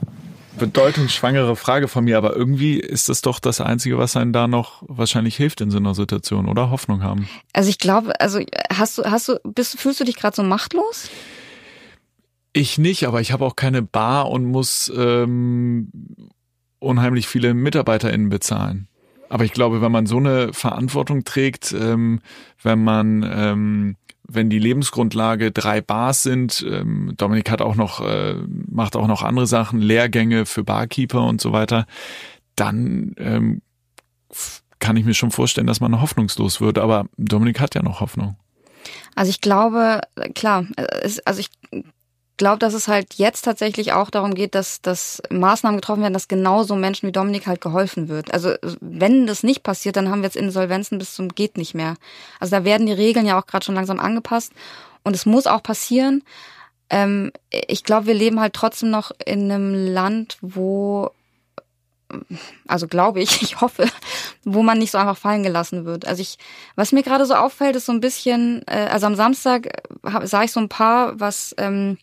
bedeutungsschwangere 0.59 1.57
Frage 1.57 1.89
von 1.89 2.05
mir, 2.05 2.19
aber 2.19 2.37
irgendwie 2.37 2.79
ist 2.79 3.09
das 3.09 3.23
doch 3.23 3.39
das 3.39 3.61
Einzige, 3.61 3.99
was 3.99 4.17
einen 4.17 4.33
da 4.33 4.47
noch 4.47 4.83
wahrscheinlich 4.87 5.37
hilft 5.37 5.61
in 5.61 5.71
so 5.71 5.79
einer 5.79 5.95
Situation, 5.95 6.49
oder? 6.49 6.71
Hoffnung 6.71 7.03
haben. 7.03 7.29
Also 7.53 7.71
ich 7.71 7.79
glaube, 7.79 8.21
also 8.21 8.41
hast 8.73 8.99
du, 8.99 9.05
hast 9.05 9.29
du, 9.29 9.39
bist, 9.45 9.79
fühlst 9.79 10.01
du 10.01 10.05
dich 10.05 10.17
gerade 10.17 10.37
so 10.37 10.43
machtlos? 10.43 11.11
Ich 12.53 12.79
nicht, 12.79 13.07
aber 13.07 13.21
ich 13.21 13.33
habe 13.33 13.45
auch 13.45 13.57
keine 13.57 13.83
Bar 13.83 14.31
und 14.31 14.45
muss 14.45 14.93
ähm, 14.97 15.91
unheimlich 16.79 17.27
viele 17.27 17.53
MitarbeiterInnen 17.53 18.29
bezahlen. 18.29 18.89
Aber 19.29 19.45
ich 19.45 19.53
glaube, 19.53 19.83
wenn 19.83 19.91
man 19.91 20.07
so 20.07 20.19
eine 20.19 20.53
Verantwortung 20.53 21.25
trägt, 21.25 21.73
ähm, 21.73 22.21
wenn 22.63 22.85
man 22.85 23.29
ähm, 23.29 23.97
wenn 24.27 24.51
die 24.51 24.59
Lebensgrundlage 24.59 25.53
drei 25.53 25.81
Bars 25.81 26.23
sind, 26.23 26.65
ähm, 26.69 27.15
Dominik 27.17 27.51
hat 27.51 27.63
auch 27.63 27.75
noch, 27.75 28.01
äh, 28.01 28.35
macht 28.71 28.97
auch 28.97 29.07
noch 29.07 29.23
andere 29.23 29.47
Sachen, 29.47 29.81
Lehrgänge 29.81 30.47
für 30.47 30.65
Barkeeper 30.65 31.23
und 31.23 31.41
so 31.41 31.53
weiter, 31.53 31.87
dann 32.57 33.15
ähm, 33.19 33.63
kann 34.79 34.97
ich 34.97 35.05
mir 35.05 35.15
schon 35.15 35.31
vorstellen, 35.31 35.67
dass 35.67 35.81
man 35.81 36.01
hoffnungslos 36.01 36.61
wird. 36.61 36.79
Aber 36.79 37.07
Dominik 37.17 37.61
hat 37.61 37.75
ja 37.75 37.83
noch 37.83 38.01
Hoffnung. 38.01 38.37
Also 39.15 39.31
ich 39.31 39.41
glaube, 39.41 40.01
klar, 40.35 40.67
also 41.25 41.41
ich 41.41 41.51
glaube, 42.37 42.59
dass 42.59 42.75
es 42.75 42.89
halt 42.89 43.15
jetzt 43.15 43.43
tatsächlich 43.43 43.93
auch 43.93 44.11
darum 44.11 44.35
geht, 44.35 44.55
dass, 44.55 44.81
dass 44.83 45.23
Maßnahmen 45.31 45.81
getroffen 45.81 46.03
werden, 46.03 46.15
dass 46.15 46.29
genauso 46.29 46.75
Menschen 46.75 47.07
wie 47.07 47.13
Dominik 47.13 47.47
halt 47.47 47.61
geholfen 47.61 48.09
wird. 48.09 48.33
Also 48.33 48.55
wenn 48.81 49.27
das 49.27 49.43
nicht 49.43 49.63
passiert, 49.63 49.97
dann 49.97 50.11
haben 50.11 50.21
wir 50.21 50.27
jetzt 50.27 50.37
Insolvenzen 50.37 50.99
bis 50.99 51.15
zum 51.15 51.29
geht 51.29 51.57
nicht 51.57 51.75
mehr. 51.75 51.97
Also 52.41 52.57
da 52.57 52.65
werden 52.65 52.87
die 52.87 52.93
Regeln 52.93 53.27
ja 53.27 53.39
auch 53.39 53.47
gerade 53.47 53.65
schon 53.65 53.75
langsam 53.75 54.01
angepasst 54.01 54.53
und 55.05 55.15
es 55.15 55.27
muss 55.27 55.47
auch 55.47 55.63
passieren. 55.63 56.23
Ähm, 56.91 57.33
ich 57.51 57.85
glaube, 57.85 58.07
wir 58.07 58.15
leben 58.15 58.41
halt 58.41 58.55
trotzdem 58.55 58.91
noch 58.91 59.13
in 59.25 59.51
einem 59.51 59.75
Land, 59.75 60.39
wo 60.41 61.11
also 62.67 62.87
glaube 62.87 63.21
ich, 63.21 63.43
ich 63.43 63.61
hoffe, 63.61 63.87
wo 64.45 64.63
man 64.63 64.79
nicht 64.79 64.91
so 64.91 64.99
einfach 64.99 65.17
fallen 65.17 65.43
gelassen 65.43 65.85
wird. 65.85 66.07
Also 66.07 66.23
ich, 66.23 66.39
was 66.77 66.93
mir 66.93 67.03
gerade 67.03 67.27
so 67.27 67.35
auffällt, 67.35 67.77
ist 67.77 67.87
so 67.87 67.93
ein 67.93 68.01
bisschen, 68.01 68.63
äh, 68.67 68.89
also 68.91 69.07
am 69.07 69.15
Samstag 69.15 69.67
äh, 70.03 70.27
sah 70.27 70.43
ich 70.45 70.53
so 70.53 70.61
ein 70.61 70.69
paar, 70.69 71.19
was, 71.19 71.55
ähm, 71.59 71.99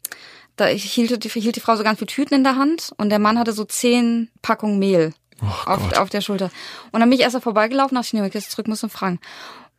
da 0.56 0.66
hielt 0.66 1.24
die, 1.24 1.30
hielt 1.30 1.56
die 1.56 1.62
Frau 1.62 1.76
so 1.76 1.84
ganz 1.84 2.00
viele 2.00 2.08
Tüten 2.08 2.36
in 2.36 2.44
der 2.44 2.56
Hand 2.56 2.92
und 2.98 3.10
der 3.10 3.20
Mann 3.20 3.40
hatte 3.40 3.54
so 3.54 3.66
zehn 3.66 4.30
Packungen 4.42 4.80
Mehl 4.80 5.14
oh 5.42 5.70
auf, 5.70 5.94
auf 5.98 6.10
der 6.10 6.22
Schulter. 6.22 6.52
Und 6.92 7.00
dann 7.00 7.10
bin 7.10 7.18
ich 7.18 7.24
erst 7.24 7.36
da 7.36 7.40
vorbeigelaufen, 7.40 7.96
dachte 7.96 8.08
ich, 8.08 8.14
nee, 8.14 8.28
ich 8.28 8.34
jetzt 8.34 8.52
zurück 8.52 8.68
muss 8.68 8.84
und 8.84 8.92
fragen. 8.92 9.20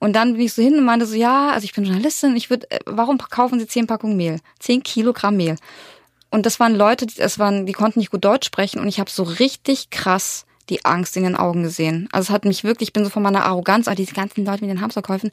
Und 0.03 0.14
dann 0.14 0.33
bin 0.33 0.42
ich 0.42 0.53
so 0.53 0.61
hin 0.61 0.77
und 0.77 0.85
meinte 0.85 1.07
so, 1.07 1.14
ja, 1.14 1.51
also 1.51 1.64
ich 1.64 1.75
bin 1.75 1.85
Journalistin, 1.85 2.35
ich 2.35 2.51
würde, 2.51 2.68
äh, 2.73 2.81
warum 2.87 3.18
kaufen 3.18 3.61
Sie 3.61 3.68
zehn 3.68 3.87
Packungen 3.87 4.16
Mehl? 4.16 4.40
Zehn 4.59 4.83
Kilogramm 4.83 5.37
Mehl. 5.37 5.57
Und 6.33 6.47
das 6.47 6.59
waren 6.59 6.75
Leute, 6.75 7.07
das 7.07 7.38
waren, 7.38 7.66
die 7.66 7.75
konnten 7.75 7.99
nicht 7.99 8.11
gut 8.11 8.25
Deutsch 8.25 8.47
sprechen 8.47 8.81
und 8.81 8.88
ich 8.88 8.99
habe 8.99 9.11
so 9.11 9.23
richtig 9.23 9.90
krass 9.90 10.47
die 10.71 10.83
Angst 10.87 11.14
in 11.18 11.25
den 11.25 11.37
Augen 11.37 11.62
gesehen. 11.62 12.09
Also 12.11 12.29
es 12.29 12.31
hat 12.31 12.47
mich 12.47 12.64
wirklich, 12.64 12.88
ich 12.88 12.92
bin 12.95 13.05
so 13.05 13.11
von 13.11 13.23
meiner 13.23 13.45
Arroganz, 13.45 13.87
auch 13.87 13.95
diese 13.95 14.14
ganzen 14.14 14.47
Leute 14.47 14.64
mit 14.64 14.71
den 14.71 14.81
Hamsterkäufen, 14.81 15.31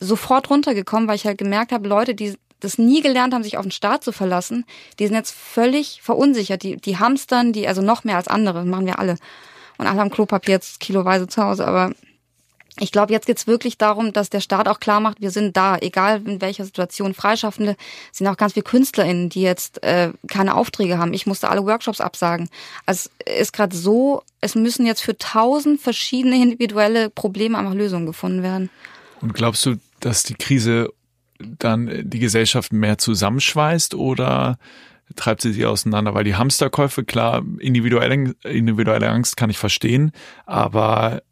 sofort 0.00 0.50
runtergekommen, 0.50 1.08
weil 1.08 1.14
ich 1.14 1.26
halt 1.26 1.38
gemerkt 1.38 1.70
habe, 1.70 1.88
Leute, 1.88 2.16
die 2.16 2.34
das 2.58 2.76
nie 2.76 3.02
gelernt 3.02 3.34
haben, 3.34 3.44
sich 3.44 3.56
auf 3.56 3.64
den 3.64 3.70
Staat 3.70 4.02
zu 4.02 4.10
verlassen, 4.10 4.64
die 4.98 5.06
sind 5.06 5.14
jetzt 5.14 5.32
völlig 5.32 6.02
verunsichert. 6.02 6.64
Die, 6.64 6.76
die 6.76 6.98
hamstern, 6.98 7.52
die, 7.52 7.68
also 7.68 7.80
noch 7.80 8.02
mehr 8.02 8.16
als 8.16 8.26
andere, 8.26 8.64
machen 8.64 8.86
wir 8.86 8.98
alle. 8.98 9.18
Und 9.78 9.86
alle 9.86 10.00
haben 10.00 10.10
Klopapier 10.10 10.54
jetzt 10.54 10.80
kiloweise 10.80 11.28
zu 11.28 11.40
Hause, 11.44 11.68
aber 11.68 11.92
ich 12.82 12.90
glaube, 12.90 13.12
jetzt 13.12 13.26
geht's 13.26 13.46
wirklich 13.46 13.78
darum, 13.78 14.12
dass 14.12 14.28
der 14.28 14.40
Staat 14.40 14.66
auch 14.66 14.80
klar 14.80 14.98
macht, 14.98 15.20
wir 15.20 15.30
sind 15.30 15.56
da, 15.56 15.78
egal 15.78 16.20
in 16.26 16.40
welcher 16.40 16.64
Situation. 16.64 17.14
Freischaffende 17.14 17.76
sind 18.10 18.26
auch 18.26 18.36
ganz 18.36 18.54
viele 18.54 18.64
KünstlerInnen, 18.64 19.28
die 19.28 19.42
jetzt 19.42 19.84
äh, 19.84 20.10
keine 20.26 20.56
Aufträge 20.56 20.98
haben. 20.98 21.14
Ich 21.14 21.24
musste 21.24 21.48
alle 21.48 21.64
Workshops 21.64 22.00
absagen. 22.00 22.48
Also 22.84 23.08
es 23.24 23.40
ist 23.42 23.52
gerade 23.52 23.76
so, 23.76 24.24
es 24.40 24.56
müssen 24.56 24.84
jetzt 24.84 25.00
für 25.00 25.16
tausend 25.16 25.80
verschiedene 25.80 26.42
individuelle 26.42 27.08
Probleme 27.08 27.56
einfach 27.56 27.74
Lösungen 27.74 28.06
gefunden 28.06 28.42
werden. 28.42 28.68
Und 29.20 29.32
glaubst 29.32 29.64
du, 29.64 29.76
dass 30.00 30.24
die 30.24 30.34
Krise 30.34 30.88
dann 31.38 31.88
die 32.02 32.18
Gesellschaft 32.18 32.72
mehr 32.72 32.98
zusammenschweißt 32.98 33.94
oder 33.94 34.58
treibt 35.14 35.42
sie 35.42 35.52
sie 35.52 35.66
auseinander? 35.66 36.14
Weil 36.14 36.24
die 36.24 36.34
Hamsterkäufe, 36.34 37.04
klar, 37.04 37.44
individuelle, 37.60 38.34
individuelle 38.42 39.08
Angst 39.08 39.36
kann 39.36 39.50
ich 39.50 39.58
verstehen, 39.58 40.10
aber 40.46 41.22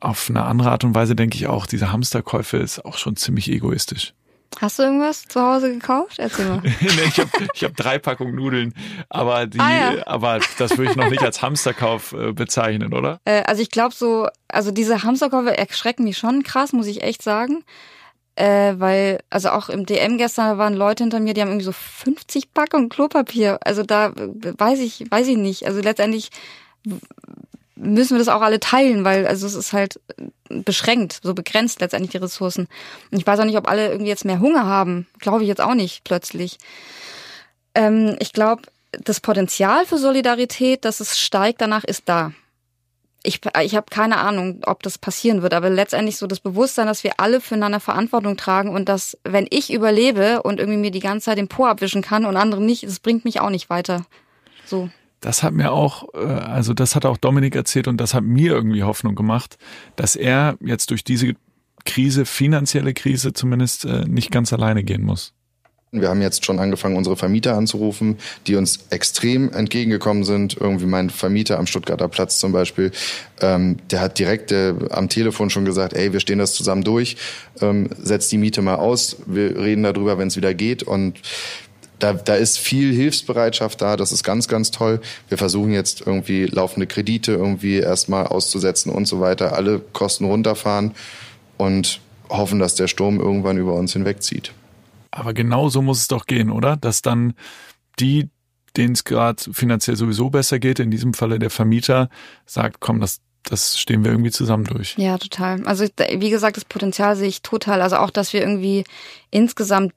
auf 0.00 0.28
eine 0.30 0.44
andere 0.44 0.70
Art 0.70 0.84
und 0.84 0.94
Weise 0.94 1.16
denke 1.16 1.36
ich 1.36 1.46
auch, 1.46 1.66
diese 1.66 1.92
Hamsterkäufe 1.92 2.56
ist 2.56 2.84
auch 2.84 2.98
schon 2.98 3.16
ziemlich 3.16 3.50
egoistisch. 3.50 4.14
Hast 4.60 4.78
du 4.78 4.82
irgendwas 4.82 5.24
zu 5.24 5.40
Hause 5.40 5.72
gekauft? 5.72 6.18
Erzähl 6.18 6.46
mal. 6.46 6.60
nee, 6.62 6.72
ich 7.06 7.20
habe 7.20 7.30
ich 7.54 7.64
hab 7.64 7.76
drei 7.76 7.98
Packungen 7.98 8.34
Nudeln, 8.34 8.74
aber 9.08 9.46
die, 9.46 9.60
ah, 9.60 9.94
ja. 9.94 10.06
aber 10.06 10.40
das 10.58 10.76
würde 10.76 10.90
ich 10.90 10.96
noch 10.96 11.10
nicht 11.10 11.22
als 11.22 11.42
Hamsterkauf 11.42 12.12
äh, 12.12 12.32
bezeichnen, 12.32 12.92
oder? 12.94 13.20
Äh, 13.24 13.42
also 13.42 13.62
ich 13.62 13.70
glaube 13.70 13.94
so, 13.94 14.28
also 14.48 14.70
diese 14.70 15.02
Hamsterkäufe 15.02 15.56
erschrecken 15.56 16.04
mich 16.04 16.18
schon 16.18 16.42
krass, 16.42 16.72
muss 16.72 16.86
ich 16.86 17.02
echt 17.02 17.22
sagen. 17.22 17.64
Äh, 18.34 18.74
weil, 18.78 19.20
also 19.30 19.50
auch 19.50 19.68
im 19.68 19.84
DM 19.84 20.16
gestern 20.16 20.58
waren 20.58 20.74
Leute 20.74 21.02
hinter 21.04 21.18
mir, 21.18 21.34
die 21.34 21.40
haben 21.40 21.48
irgendwie 21.48 21.64
so 21.64 21.72
50 21.72 22.54
Packungen 22.54 22.88
Klopapier. 22.88 23.58
Also 23.64 23.82
da 23.82 24.06
äh, 24.08 24.54
weiß 24.56 24.78
ich, 24.78 25.10
weiß 25.10 25.26
ich 25.26 25.36
nicht. 25.36 25.66
Also 25.66 25.80
letztendlich 25.80 26.30
müssen 27.78 28.14
wir 28.14 28.18
das 28.18 28.28
auch 28.28 28.42
alle 28.42 28.60
teilen, 28.60 29.04
weil 29.04 29.26
also 29.26 29.46
es 29.46 29.54
ist 29.54 29.72
halt 29.72 30.00
beschränkt, 30.48 31.20
so 31.22 31.34
begrenzt 31.34 31.80
letztendlich 31.80 32.10
die 32.10 32.18
Ressourcen. 32.18 32.68
Und 33.10 33.18
ich 33.18 33.26
weiß 33.26 33.40
auch 33.40 33.44
nicht, 33.44 33.56
ob 33.56 33.68
alle 33.68 33.88
irgendwie 33.88 34.10
jetzt 34.10 34.24
mehr 34.24 34.40
Hunger 34.40 34.66
haben. 34.66 35.06
Glaube 35.18 35.42
ich 35.42 35.48
jetzt 35.48 35.60
auch 35.60 35.74
nicht 35.74 36.04
plötzlich. 36.04 36.58
Ähm, 37.74 38.16
ich 38.18 38.32
glaube, 38.32 38.62
das 38.92 39.20
Potenzial 39.20 39.86
für 39.86 39.98
Solidarität, 39.98 40.84
dass 40.84 41.00
es 41.00 41.18
steigt 41.18 41.60
danach, 41.60 41.84
ist 41.84 42.08
da. 42.08 42.32
ich, 43.22 43.40
ich 43.62 43.74
habe 43.74 43.86
keine 43.90 44.18
Ahnung, 44.18 44.62
ob 44.64 44.82
das 44.82 44.96
passieren 44.96 45.42
wird, 45.42 45.52
aber 45.52 45.68
letztendlich 45.70 46.16
so 46.16 46.26
das 46.26 46.40
Bewusstsein, 46.40 46.86
dass 46.86 47.04
wir 47.04 47.14
alle 47.18 47.40
füreinander 47.40 47.80
Verantwortung 47.80 48.36
tragen 48.36 48.70
und 48.70 48.88
dass, 48.88 49.18
wenn 49.24 49.46
ich 49.50 49.72
überlebe 49.72 50.42
und 50.42 50.60
irgendwie 50.60 50.78
mir 50.78 50.90
die 50.90 51.00
ganze 51.00 51.26
Zeit 51.26 51.38
den 51.38 51.48
Po 51.48 51.66
abwischen 51.66 52.02
kann 52.02 52.24
und 52.24 52.36
andere 52.36 52.62
nicht, 52.62 52.84
das 52.84 53.00
bringt 53.00 53.24
mich 53.24 53.40
auch 53.40 53.50
nicht 53.50 53.70
weiter. 53.70 54.04
So. 54.64 54.88
Das 55.20 55.42
hat 55.42 55.52
mir 55.52 55.72
auch, 55.72 56.14
äh, 56.14 56.18
also 56.18 56.74
das 56.74 56.94
hat 56.94 57.04
auch 57.04 57.16
Dominik 57.16 57.56
erzählt 57.56 57.88
und 57.88 57.98
das 57.98 58.14
hat 58.14 58.24
mir 58.24 58.52
irgendwie 58.52 58.82
Hoffnung 58.82 59.14
gemacht, 59.14 59.58
dass 59.96 60.16
er 60.16 60.56
jetzt 60.60 60.90
durch 60.90 61.04
diese 61.04 61.34
Krise, 61.84 62.26
finanzielle 62.26 62.94
Krise 62.94 63.32
zumindest, 63.32 63.84
äh, 63.84 64.04
nicht 64.06 64.30
ganz 64.30 64.52
alleine 64.52 64.84
gehen 64.84 65.02
muss. 65.02 65.32
Wir 65.90 66.10
haben 66.10 66.20
jetzt 66.20 66.44
schon 66.44 66.58
angefangen, 66.58 66.96
unsere 66.96 67.16
Vermieter 67.16 67.56
anzurufen, 67.56 68.18
die 68.46 68.56
uns 68.56 68.80
extrem 68.90 69.50
entgegengekommen 69.50 70.22
sind. 70.22 70.54
Irgendwie 70.60 70.84
mein 70.84 71.08
Vermieter 71.08 71.58
am 71.58 71.66
Stuttgarter 71.66 72.08
Platz 72.08 72.38
zum 72.38 72.52
Beispiel, 72.52 72.92
ähm, 73.40 73.78
der 73.90 74.02
hat 74.02 74.18
direkt 74.18 74.52
äh, 74.52 74.74
am 74.90 75.08
Telefon 75.08 75.48
schon 75.48 75.64
gesagt, 75.64 75.94
ey, 75.94 76.12
wir 76.12 76.20
stehen 76.20 76.38
das 76.38 76.52
zusammen 76.52 76.84
durch, 76.84 77.16
ähm, 77.62 77.88
setzt 77.96 78.30
die 78.32 78.36
Miete 78.36 78.60
mal 78.60 78.74
aus, 78.74 79.16
wir 79.24 79.56
reden 79.56 79.82
darüber, 79.82 80.18
wenn 80.18 80.28
es 80.28 80.36
wieder 80.36 80.52
geht. 80.52 80.82
Und 80.82 81.22
da, 81.98 82.12
da 82.12 82.34
ist 82.34 82.58
viel 82.58 82.92
Hilfsbereitschaft 82.94 83.80
da, 83.82 83.96
das 83.96 84.12
ist 84.12 84.22
ganz, 84.22 84.48
ganz 84.48 84.70
toll. 84.70 85.00
Wir 85.28 85.38
versuchen 85.38 85.72
jetzt 85.72 86.06
irgendwie 86.06 86.46
laufende 86.46 86.86
Kredite 86.86 87.32
irgendwie 87.32 87.76
erstmal 87.76 88.26
auszusetzen 88.26 88.92
und 88.92 89.06
so 89.06 89.20
weiter, 89.20 89.54
alle 89.54 89.80
Kosten 89.80 90.24
runterfahren 90.24 90.92
und 91.56 92.00
hoffen, 92.28 92.58
dass 92.58 92.74
der 92.74 92.88
Sturm 92.88 93.20
irgendwann 93.20 93.58
über 93.58 93.74
uns 93.74 93.92
hinwegzieht. 93.92 94.52
Aber 95.10 95.32
genau 95.32 95.68
so 95.68 95.82
muss 95.82 95.98
es 95.98 96.08
doch 96.08 96.26
gehen, 96.26 96.50
oder? 96.50 96.76
Dass 96.76 97.02
dann 97.02 97.34
die, 97.98 98.28
denen 98.76 98.92
es 98.92 99.04
gerade 99.04 99.42
finanziell 99.52 99.96
sowieso 99.96 100.30
besser 100.30 100.58
geht, 100.58 100.78
in 100.78 100.90
diesem 100.90 101.14
Falle 101.14 101.38
der 101.38 101.50
Vermieter, 101.50 102.10
sagt, 102.46 102.80
komm, 102.80 103.00
das, 103.00 103.20
das 103.42 103.78
stehen 103.78 104.04
wir 104.04 104.12
irgendwie 104.12 104.30
zusammen 104.30 104.64
durch. 104.64 104.94
Ja, 104.98 105.18
total. 105.18 105.64
Also 105.66 105.86
wie 106.16 106.30
gesagt, 106.30 106.56
das 106.56 106.64
Potenzial 106.64 107.16
sehe 107.16 107.28
ich 107.28 107.42
total. 107.42 107.82
Also 107.82 107.96
auch, 107.96 108.10
dass 108.10 108.32
wir 108.32 108.40
irgendwie 108.42 108.84
insgesamt 109.30 109.92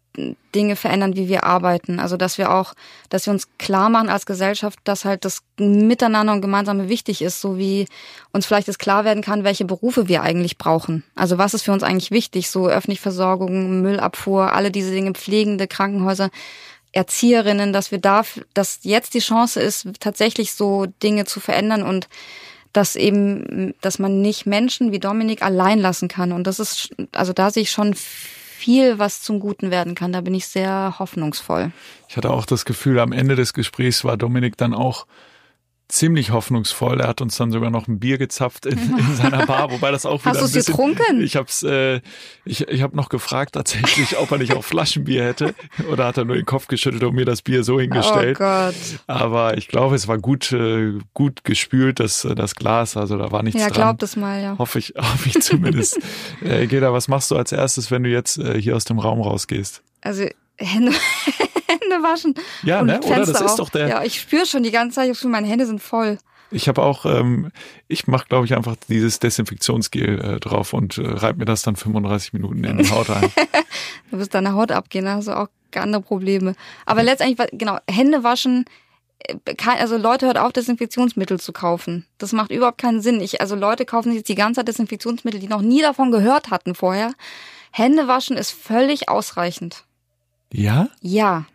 Dinge 0.54 0.76
verändern, 0.76 1.16
wie 1.16 1.30
wir 1.30 1.44
arbeiten. 1.44 2.00
Also 2.00 2.18
dass 2.18 2.38
wir 2.38 2.52
auch, 2.54 2.74
dass 3.10 3.26
wir 3.26 3.32
uns 3.32 3.48
klar 3.58 3.90
machen 3.90 4.10
als 4.10 4.26
Gesellschaft, 4.26 4.80
dass 4.84 5.06
halt 5.06 5.24
das 5.24 5.44
Miteinander 5.58 6.34
und 6.34 6.42
Gemeinsame 6.42 6.90
wichtig 6.90 7.22
ist, 7.22 7.40
so 7.40 7.58
wie 7.58 7.88
uns 8.34 8.46
vielleicht 8.46 8.68
es 8.68 8.78
klar 8.78 9.06
werden 9.06 9.24
kann, 9.24 9.44
welche 9.44 9.66
Berufe 9.66 10.08
wir 10.08 10.22
eigentlich 10.22 10.58
brauchen. 10.58 11.04
Also 11.16 11.38
was 11.38 11.54
ist 11.54 11.64
für 11.64 11.72
uns 11.72 11.84
eigentlich 11.84 12.12
wichtig, 12.12 12.50
so 12.50 12.68
öffentliche 12.68 13.02
Versorgung, 13.02 13.82
Müllabfuhr, 13.82 14.54
alle 14.54 14.72
diese 14.72 14.92
Dinge, 14.92 15.14
pflegende 15.14 15.68
Krankenhäuser. 15.68 16.30
Erzieherinnen, 16.94 17.72
dass 17.72 17.92
wir 17.92 18.00
da, 18.00 18.24
dass 18.54 18.80
jetzt 18.82 19.14
die 19.14 19.20
Chance 19.20 19.62
ist, 19.62 19.88
tatsächlich 20.02 20.54
so 20.54 20.88
Dinge 21.02 21.24
zu 21.24 21.40
verändern 21.40 21.84
und 21.84 22.10
dass 22.74 22.96
eben, 22.98 23.74
dass 23.82 24.00
man 24.00 24.22
nicht 24.22 24.46
Menschen 24.46 24.92
wie 24.92 25.00
Dominik 25.00 25.42
allein 25.42 25.80
lassen 25.80 26.08
kann. 26.08 26.32
Und 26.32 26.48
das 26.48 26.60
ist, 26.60 26.90
also 27.14 27.34
da 27.34 27.50
sehe 27.50 27.64
ich 27.64 27.72
schon 27.72 27.96
viel, 28.62 29.00
was 29.00 29.22
zum 29.22 29.40
Guten 29.40 29.72
werden 29.72 29.96
kann. 29.96 30.14
Da 30.14 30.22
bin 30.22 30.36
ich 30.36 30.46
sehr 30.46 30.96
hoffnungsvoll. 31.00 31.72
Ich 32.08 32.16
hatte 32.16 32.30
auch 32.30 32.46
das 32.46 32.64
Gefühl, 32.64 33.00
am 33.00 33.12
Ende 33.12 33.36
des 33.36 33.54
Gesprächs 33.54 34.04
war 34.04 34.18
Dominik 34.18 34.56
dann 34.56 34.76
auch 34.76 35.08
ziemlich 35.92 36.32
hoffnungsvoll. 36.32 37.02
Er 37.02 37.08
hat 37.08 37.22
uns 37.22 37.38
dann 37.38 37.52
sogar 37.52 37.70
noch 37.70 37.88
ein 37.88 38.00
Bier 38.00 38.18
gezapft 38.18 38.66
in, 38.66 38.78
in 38.98 39.16
seiner 39.16 39.46
Bar, 39.46 39.72
wobei 39.72 39.92
das 39.92 40.06
auch 40.06 40.22
wieder 40.26 40.42
Hast 40.42 40.56
du 40.56 40.60
es 40.60 40.66
getrunken? 40.66 41.22
Ich 41.22 41.36
hab's, 41.36 41.64
äh, 41.64 42.02
ich, 42.46 42.68
ich 42.68 42.82
habe 42.82 42.96
noch 42.96 43.10
gefragt 43.10 43.54
tatsächlich, 43.54 44.18
ob 44.18 44.32
er 44.32 44.38
nicht 44.38 44.54
auch 44.54 44.64
Flaschenbier 44.64 45.24
hätte 45.24 45.54
oder 45.92 46.06
hat 46.06 46.18
er 46.18 46.26
nur 46.26 46.36
den 46.36 46.46
Kopf 46.46 46.68
geschüttelt 46.68 47.04
und 47.04 47.16
mir 47.16 47.26
das 47.26 47.42
Bier 47.42 47.64
so 47.64 47.80
hingestellt. 47.80 48.38
Oh 48.40 48.44
Gott. 48.44 48.76
Aber 49.08 49.58
ich 49.58 49.68
glaube, 49.68 49.96
es 49.96 50.08
war 50.08 50.18
gut, 50.18 50.52
äh, 50.52 50.94
gut 51.14 51.44
gespült 51.44 52.00
das 52.00 52.28
das 52.36 52.56
Glas, 52.56 52.98
also 52.98 53.18
da 53.18 53.32
war 53.32 53.44
nichts 53.44 53.60
ja, 53.60 53.68
dran. 53.68 53.78
Ja, 53.78 53.86
glaub 53.86 54.00
das 54.00 54.16
mal, 54.16 54.42
ja. 54.42 54.58
Hoffe 54.58 54.80
ich, 54.80 54.94
hoffe 54.98 55.30
ich 55.30 55.42
zumindest. 55.42 56.00
äh, 56.42 56.68
Geda, 56.68 56.94
was 56.94 57.08
machst 57.08 57.32
du 57.32 57.36
als 57.36 57.52
erstes, 57.52 57.92
wenn 57.92 58.04
du 58.04 58.10
jetzt 58.10 58.38
äh, 58.38 58.60
hier 58.60 58.76
aus 58.76 58.86
dem 58.86 59.00
Raum 59.00 59.22
rausgehst? 59.22 59.84
Also 60.02 60.26
Hände, 60.58 60.94
Hände 61.92 62.08
waschen. 62.08 62.36
Ja, 62.64 62.84
ne? 62.84 63.00
Oder 63.02 63.26
das 63.26 63.42
ist 63.42 63.56
doch 63.58 63.70
der. 63.70 63.88
Ja, 63.88 64.04
ich 64.04 64.20
spüre 64.20 64.46
schon 64.46 64.64
die 64.64 64.72
ganze 64.72 64.96
Zeit, 64.96 65.10
ich 65.10 65.18
spüre, 65.18 65.32
meine 65.32 65.48
Hände 65.48 65.66
sind 65.66 65.82
voll. 65.82 66.18
Ich 66.54 66.68
habe 66.68 66.82
auch, 66.84 67.06
ähm, 67.06 67.52
ich 67.88 68.08
mache, 68.08 68.28
glaube 68.28 68.46
ich, 68.46 68.56
einfach 68.56 68.76
dieses 68.90 69.20
Desinfektionsgel 69.20 70.20
äh, 70.20 70.40
drauf 70.40 70.74
und 70.74 70.98
äh, 70.98 71.08
reibe 71.08 71.40
mir 71.40 71.46
das 71.46 71.62
dann 71.62 71.78
35 71.78 72.34
Minuten 72.34 72.64
in 72.66 72.78
die 72.78 72.90
Haut 72.90 73.10
ein. 73.10 73.32
du 74.12 74.20
wirst 74.20 74.34
deine 74.34 74.54
Haut 74.54 74.72
abgehen, 74.72 75.06
da 75.06 75.16
hast 75.16 75.30
du 75.30 75.38
auch 75.38 75.48
andere 75.76 76.02
Probleme. 76.02 76.56
Aber 76.86 77.04
letztendlich, 77.04 77.48
genau, 77.54 77.78
Hände 77.90 78.26
waschen, 78.26 78.66
äh, 79.20 79.36
also 79.80 79.96
Leute 79.96 80.26
hört 80.26 80.38
auf, 80.38 80.52
Desinfektionsmittel 80.52 81.40
zu 81.40 81.54
kaufen. 81.54 82.06
Das 82.18 82.34
macht 82.34 82.52
überhaupt 82.52 82.80
keinen 82.80 83.02
Sinn. 83.02 83.22
Ich, 83.22 83.40
also 83.40 83.56
Leute 83.56 83.86
kaufen 83.86 84.10
sich 84.10 84.18
jetzt 84.18 84.30
die 84.30 84.36
ganze 84.36 84.60
Zeit 84.60 84.68
Desinfektionsmittel, 84.68 85.40
die 85.40 85.48
noch 85.48 85.62
nie 85.62 85.82
davon 85.82 86.12
gehört 86.12 86.52
hatten 86.52 86.76
vorher. 86.76 87.14
Hände 87.72 88.10
waschen 88.10 88.36
ist 88.36 88.52
völlig 88.52 89.08
ausreichend. 89.08 89.86
Ja? 90.52 90.90
Ja. 91.02 91.46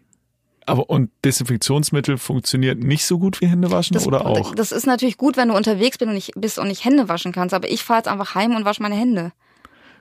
Aber 0.66 0.90
und 0.90 1.10
Desinfektionsmittel 1.24 2.18
funktioniert 2.18 2.82
nicht 2.82 3.06
so 3.06 3.18
gut 3.18 3.40
wie 3.40 3.46
Hände 3.46 3.70
waschen 3.70 3.94
das, 3.94 4.06
oder 4.06 4.26
auch? 4.26 4.54
Das 4.54 4.72
ist 4.72 4.86
natürlich 4.86 5.16
gut, 5.16 5.36
wenn 5.36 5.48
du 5.48 5.56
unterwegs 5.56 5.98
bist 5.98 6.08
und 6.08 6.14
nicht, 6.14 6.32
bist 6.36 6.58
und 6.58 6.68
nicht 6.68 6.84
Hände 6.84 7.08
waschen 7.08 7.32
kannst. 7.32 7.54
Aber 7.54 7.70
ich 7.70 7.84
fahre 7.84 8.00
jetzt 8.00 8.08
einfach 8.08 8.34
heim 8.34 8.54
und 8.56 8.64
wasche 8.64 8.82
meine 8.82 8.96
Hände. 8.96 9.32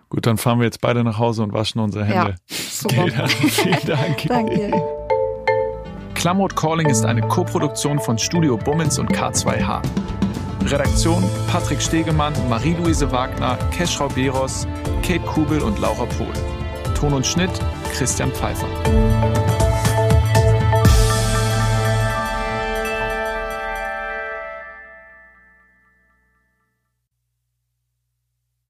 Gut, 0.10 0.26
dann 0.26 0.38
fahren 0.38 0.60
wir 0.60 0.66
jetzt 0.66 0.82
beide 0.82 1.04
nach 1.04 1.20
Hause 1.20 1.44
und 1.44 1.54
waschen 1.54 1.80
unsere 1.80 2.06
Hände. 2.06 2.36
Ja, 2.50 2.56
super. 2.70 3.04
Okay, 3.04 3.28
vielen 3.50 3.86
Dank. 3.86 4.24
Danke. 4.28 4.72
Klamroth 6.16 6.56
Calling 6.56 6.88
ist 6.90 7.06
eine 7.06 7.22
Koproduktion 7.22 8.00
von 8.00 8.18
Studio 8.18 8.58
Bummens 8.58 8.98
und 8.98 9.12
K2H. 9.12 9.82
Redaktion 10.66 11.24
Patrick 11.52 11.80
Stegemann, 11.80 12.34
Marie-Louise 12.50 13.12
Wagner, 13.12 13.58
Keschrau 13.72 14.08
Beros, 14.08 14.66
Kate 15.04 15.20
Kubel 15.20 15.62
und 15.62 15.78
Laura 15.80 16.06
Pohl. 16.06 16.34
Ton 16.96 17.14
und 17.14 17.26
Schnitt 17.26 17.52
Christian 17.94 18.32
Pfeiffer. 18.32 18.68